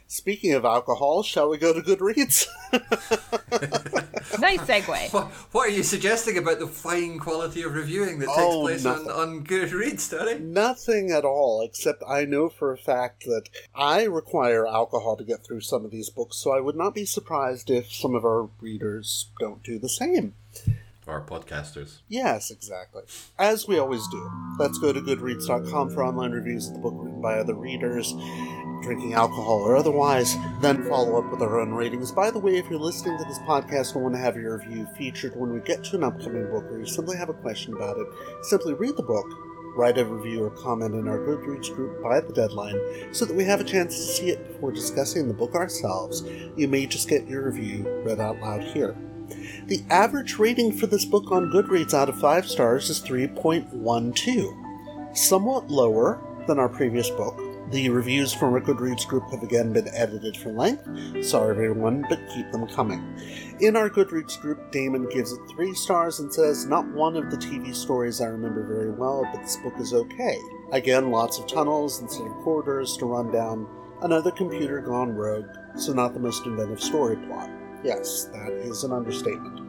[0.08, 2.46] Speaking of alcohol, shall we go to Goodreads?
[4.40, 5.12] nice segue.
[5.14, 8.86] What, what are you suggesting about the fine quality of reviewing that takes Oh, place
[8.86, 10.40] on, on Goodreads, Tony?
[10.40, 15.44] Nothing at all, except I know for a fact that I require alcohol to get
[15.44, 18.50] through some of these books, so I would not be surprised if some of our
[18.62, 20.34] readers don't do the same.
[21.08, 21.98] Our podcasters.
[22.08, 23.04] Yes, exactly.
[23.38, 24.28] As we always do,
[24.58, 28.12] let's go to goodreads.com for online reviews of the book written by other readers,
[28.86, 32.12] drinking alcohol or otherwise, then follow up with our own ratings.
[32.12, 34.88] By the way, if you're listening to this podcast and want to have your review
[34.98, 37.98] featured when we get to an upcoming book or you simply have a question about
[37.98, 38.08] it,
[38.44, 39.26] simply read the book,
[39.76, 42.80] write a review or comment in our Goodreads group by the deadline
[43.12, 46.24] so that we have a chance to see it before discussing the book ourselves.
[46.56, 48.96] You may just get your review read out loud here.
[49.66, 55.72] The average rating for this book on Goodreads out of 5 stars is 3.12, somewhat
[55.72, 57.42] lower than our previous book.
[57.72, 60.88] The reviews from our Goodreads group have again been edited for length.
[61.26, 63.20] Sorry, everyone, but keep them coming.
[63.60, 67.38] In our Goodreads group, Damon gives it 3 stars and says, Not one of the
[67.38, 70.38] TV stories I remember very well, but this book is okay.
[70.74, 73.68] Again, lots of tunnels instead of corridors to run down.
[74.04, 77.50] Another computer gone rogue, so not the most inventive story plot.
[77.84, 79.65] Yes, that is an understatement.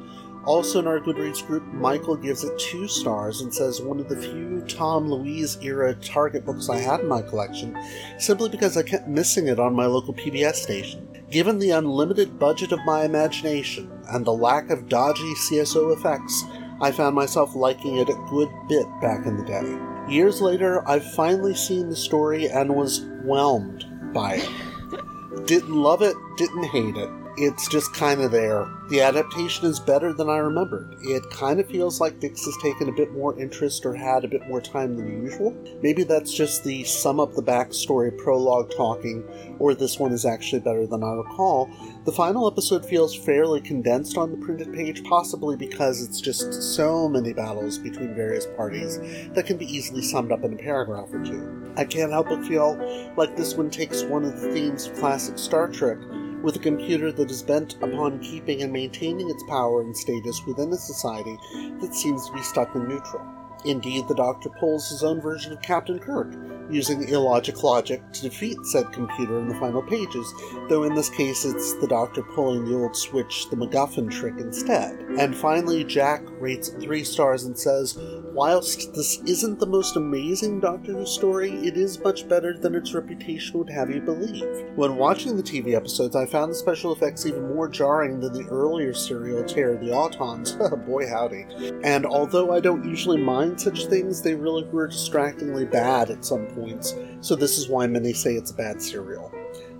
[0.46, 4.16] Also in our Goodreads group, Michael gives it two stars and says one of the
[4.16, 7.76] few Tom Louise era Target books I had in my collection,
[8.18, 11.08] simply because I kept missing it on my local PBS station.
[11.30, 16.44] Given the unlimited budget of my imagination and the lack of dodgy CSO effects,
[16.80, 20.12] I found myself liking it a good bit back in the day.
[20.12, 24.50] Years later, I've finally seen the story and was whelmed by it.
[25.46, 27.10] Didn't love it, didn't hate it.
[27.38, 28.66] It's just kind of there.
[28.88, 30.96] The adaptation is better than I remembered.
[31.02, 34.28] It kind of feels like Dicks has taken a bit more interest or had a
[34.28, 35.54] bit more time than usual.
[35.82, 39.22] Maybe that's just the sum up the backstory prologue talking,
[39.58, 41.68] or this one is actually better than I recall.
[42.06, 47.06] The final episode feels fairly condensed on the printed page, possibly because it's just so
[47.06, 48.98] many battles between various parties
[49.34, 51.70] that can be easily summed up in a paragraph or two.
[51.76, 55.38] I can't help but feel like this one takes one of the themes of classic
[55.38, 55.98] Star Trek
[56.46, 60.72] with a computer that is bent upon keeping and maintaining its power and status within
[60.72, 61.36] a society
[61.80, 63.45] that seems to be stuck in neutral.
[63.66, 66.32] Indeed, the Doctor pulls his own version of Captain Kirk,
[66.70, 70.32] using illogic logic to defeat said computer in the final pages,
[70.68, 74.98] though in this case it's the Doctor pulling the old switch, the MacGuffin trick instead.
[75.18, 77.98] And finally, Jack rates three stars and says,
[78.32, 82.92] Whilst this isn't the most amazing Doctor Who story, it is much better than its
[82.92, 84.44] reputation would have you believe.
[84.74, 88.46] When watching the TV episodes, I found the special effects even more jarring than the
[88.50, 90.56] earlier serial Terror the Autons.
[90.86, 91.46] Boy howdy.
[91.82, 96.46] And although I don't usually mind such things, they really were distractingly bad at some
[96.46, 99.32] points, so this is why many say it's a bad serial.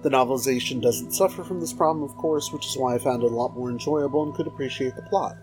[0.02, 3.32] The novelization doesn't suffer from this problem, of course, which is why I found it
[3.32, 5.36] a lot more enjoyable and could appreciate the plot.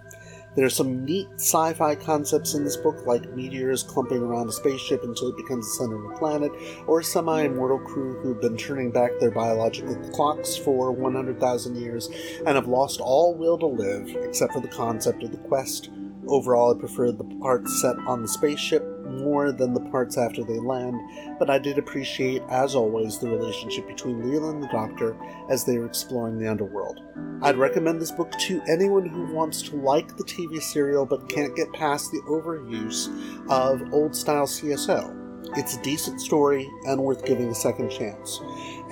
[0.55, 4.51] There are some neat sci fi concepts in this book, like meteors clumping around a
[4.51, 6.51] spaceship until it becomes the center of a planet,
[6.85, 12.09] or a semi immortal crew who've been turning back their biological clocks for 100,000 years
[12.45, 15.89] and have lost all will to live, except for the concept of the quest.
[16.27, 20.59] Overall, I preferred the parts set on the spaceship more than the parts after they
[20.59, 20.99] land,
[21.37, 25.15] but I did appreciate, as always, the relationship between Leela and the Doctor
[25.49, 27.01] as they are exploring the underworld.
[27.41, 31.55] I'd recommend this book to anyone who wants to like the TV serial but can't
[31.55, 33.09] get past the overuse
[33.49, 35.19] of old style CSO.
[35.57, 38.39] It's a decent story and worth giving a second chance.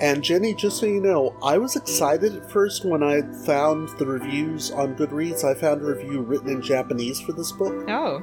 [0.00, 4.06] And Jenny, just so you know, I was excited at first when I found the
[4.06, 5.44] reviews on Goodreads.
[5.44, 7.88] I found a review written in Japanese for this book.
[7.88, 8.20] Oh.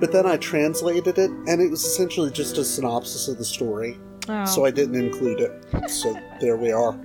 [0.00, 3.98] But then I translated it, and it was essentially just a synopsis of the story.
[4.28, 4.44] Oh.
[4.44, 5.90] So I didn't include it.
[5.90, 6.98] So there we are.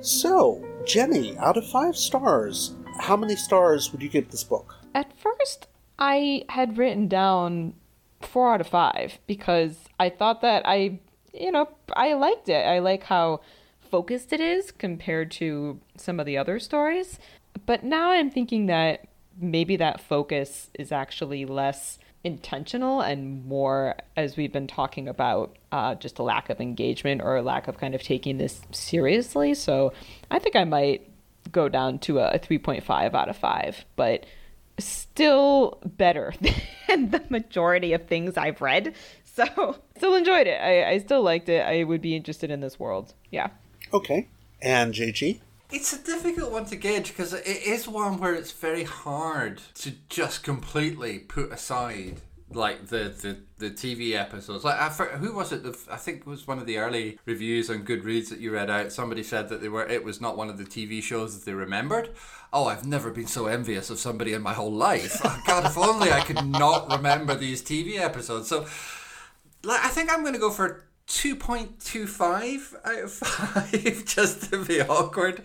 [0.00, 4.76] So, Jenny, out of five stars, how many stars would you give this book?
[4.94, 5.68] At first,
[5.98, 7.74] I had written down
[8.20, 11.00] four out of five because I thought that I,
[11.32, 12.66] you know, I liked it.
[12.66, 13.40] I like how
[13.90, 17.18] focused it is compared to some of the other stories.
[17.66, 19.08] But now I'm thinking that
[19.40, 25.94] maybe that focus is actually less intentional and more, as we've been talking about, uh,
[25.94, 29.54] just a lack of engagement or a lack of kind of taking this seriously.
[29.54, 29.92] So
[30.30, 31.10] I think I might
[31.50, 34.26] go down to a, a 3.5 out of 5, but
[34.78, 36.32] still better
[36.88, 38.94] than the majority of things I've read.
[39.36, 40.60] So still enjoyed it.
[40.60, 41.64] I, I still liked it.
[41.64, 43.14] I would be interested in this world.
[43.30, 43.50] Yeah.
[43.92, 44.28] Okay.
[44.60, 45.40] And JG?
[45.72, 49.92] It's a difficult one to gauge because it is one where it's very hard to
[50.08, 52.20] just completely put aside
[52.52, 54.64] like the, the, the TV episodes.
[54.64, 55.62] Like I, who was it?
[55.62, 58.70] The, I think it was one of the early reviews on Goodreads that you read
[58.70, 58.92] out.
[58.92, 61.54] Somebody said that they were it was not one of the TV shows that they
[61.54, 62.10] remembered.
[62.52, 65.22] Oh, I've never been so envious of somebody in my whole life.
[65.46, 68.48] God, if only I could not remember these TV episodes.
[68.48, 68.66] So,
[69.62, 73.12] like, I think I'm to go for 2.25 out of
[73.72, 75.42] 5 just to be awkward.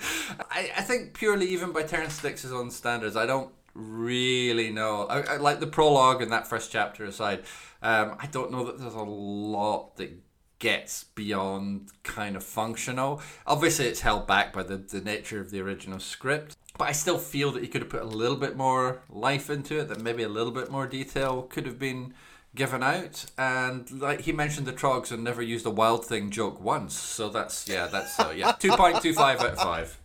[0.52, 5.06] I, I think purely even by Terrance Dicks's own standards, I don't really know.
[5.08, 7.44] I, I, like the prologue and that first chapter aside,
[7.82, 10.12] um, I don't know that there's a lot that
[10.60, 13.22] gets beyond kind of functional.
[13.46, 16.56] Obviously, it's held back by the, the nature of the original script.
[16.78, 19.80] But I still feel that he could have put a little bit more life into
[19.80, 22.14] it, that maybe a little bit more detail could have been
[22.56, 26.60] given out and like he mentioned the trogs and never used a wild thing joke
[26.62, 30.00] once so that's yeah that's uh, yeah 2.25 out of 5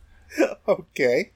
[0.69, 1.33] okay.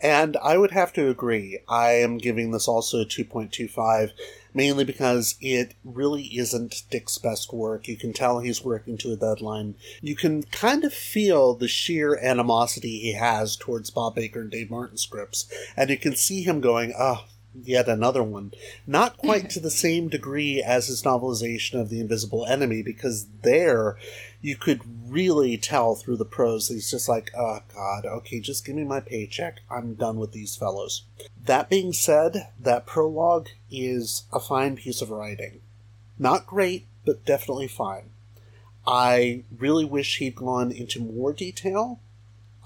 [0.00, 1.60] And i would have to agree.
[1.68, 4.10] I am giving this also a 2.25
[4.52, 7.88] mainly because it really isn't dicks' best work.
[7.88, 9.74] You can tell he's working to a deadline.
[10.00, 14.70] You can kind of feel the sheer animosity he has towards bob baker and dave
[14.70, 17.24] martin scripts and you can see him going oh
[17.54, 18.52] yet another one.
[18.86, 23.96] Not quite to the same degree as his novelization of The Invisible Enemy, because there
[24.40, 28.66] you could really tell through the prose that he's just like, oh god, okay, just
[28.66, 29.60] give me my paycheck.
[29.70, 31.04] I'm done with these fellows.
[31.44, 35.60] That being said, that prologue is a fine piece of writing.
[36.18, 38.10] Not great, but definitely fine.
[38.86, 42.00] I really wish he'd gone into more detail.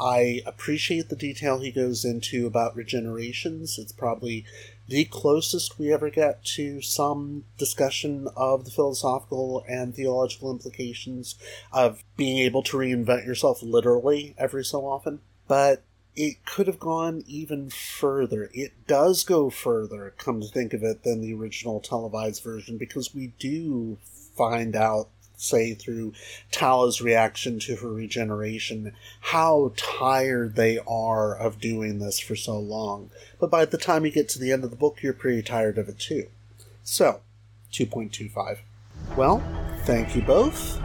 [0.01, 3.78] I appreciate the detail he goes into about regenerations.
[3.78, 4.45] It's probably
[4.89, 11.36] the closest we ever get to some discussion of the philosophical and theological implications
[11.72, 15.20] of being able to reinvent yourself literally every so often.
[15.47, 15.82] But
[16.16, 18.51] it could have gone even further.
[18.53, 23.14] It does go further, come to think of it, than the original televised version because
[23.14, 23.99] we do
[24.36, 25.11] find out
[25.41, 26.12] say through
[26.51, 33.11] Tala's reaction to her regeneration, how tired they are of doing this for so long.
[33.39, 35.78] But by the time you get to the end of the book, you're pretty tired
[35.78, 36.28] of it too.
[36.82, 37.20] So,
[37.72, 38.59] 2.25.
[39.16, 39.43] Well,
[39.84, 40.80] thank you both.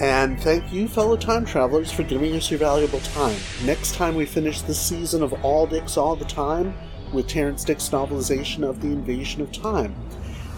[0.00, 3.36] And thank you, fellow time travelers, for giving us your valuable time.
[3.64, 6.74] Next time we finish this season of All Dicks All the Time
[7.12, 9.94] with Terrance Dicks' novelization of The Invasion of Time.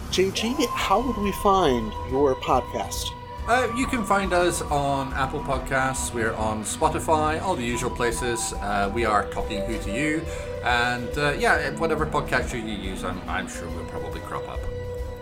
[0.09, 3.11] JG, how would we find your podcast?
[3.47, 8.51] Uh, you can find us on Apple Podcasts, we're on Spotify, all the usual places.
[8.59, 10.21] Uh, we are Talking Who to You,
[10.65, 14.59] and uh, yeah, whatever podcatcher you use, I'm, I'm sure we'll probably crop up.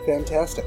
[0.07, 0.65] Fantastic.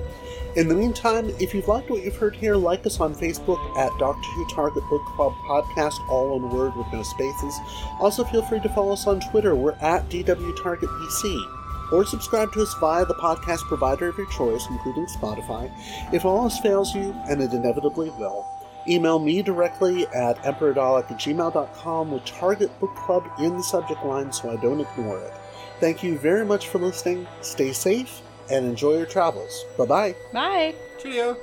[0.54, 3.90] In the meantime, if you've liked what you've heard here, like us on Facebook at
[3.98, 7.58] Doctor Who Target Book Club Podcast, all one word with no spaces.
[7.98, 9.56] Also, feel free to follow us on Twitter.
[9.56, 11.57] We're at DW Target BC
[11.92, 15.70] or subscribe to us via the podcast provider of your choice, including Spotify.
[16.12, 18.46] If all else fails you, and it inevitably will,
[18.88, 24.32] email me directly at emperordalek at gmail.com with Target Book Club in the subject line
[24.32, 25.32] so I don't ignore it.
[25.80, 27.26] Thank you very much for listening.
[27.40, 29.64] Stay safe and enjoy your travels.
[29.76, 30.14] Bye-bye.
[30.32, 30.74] Bye.
[30.98, 31.36] Cheerio.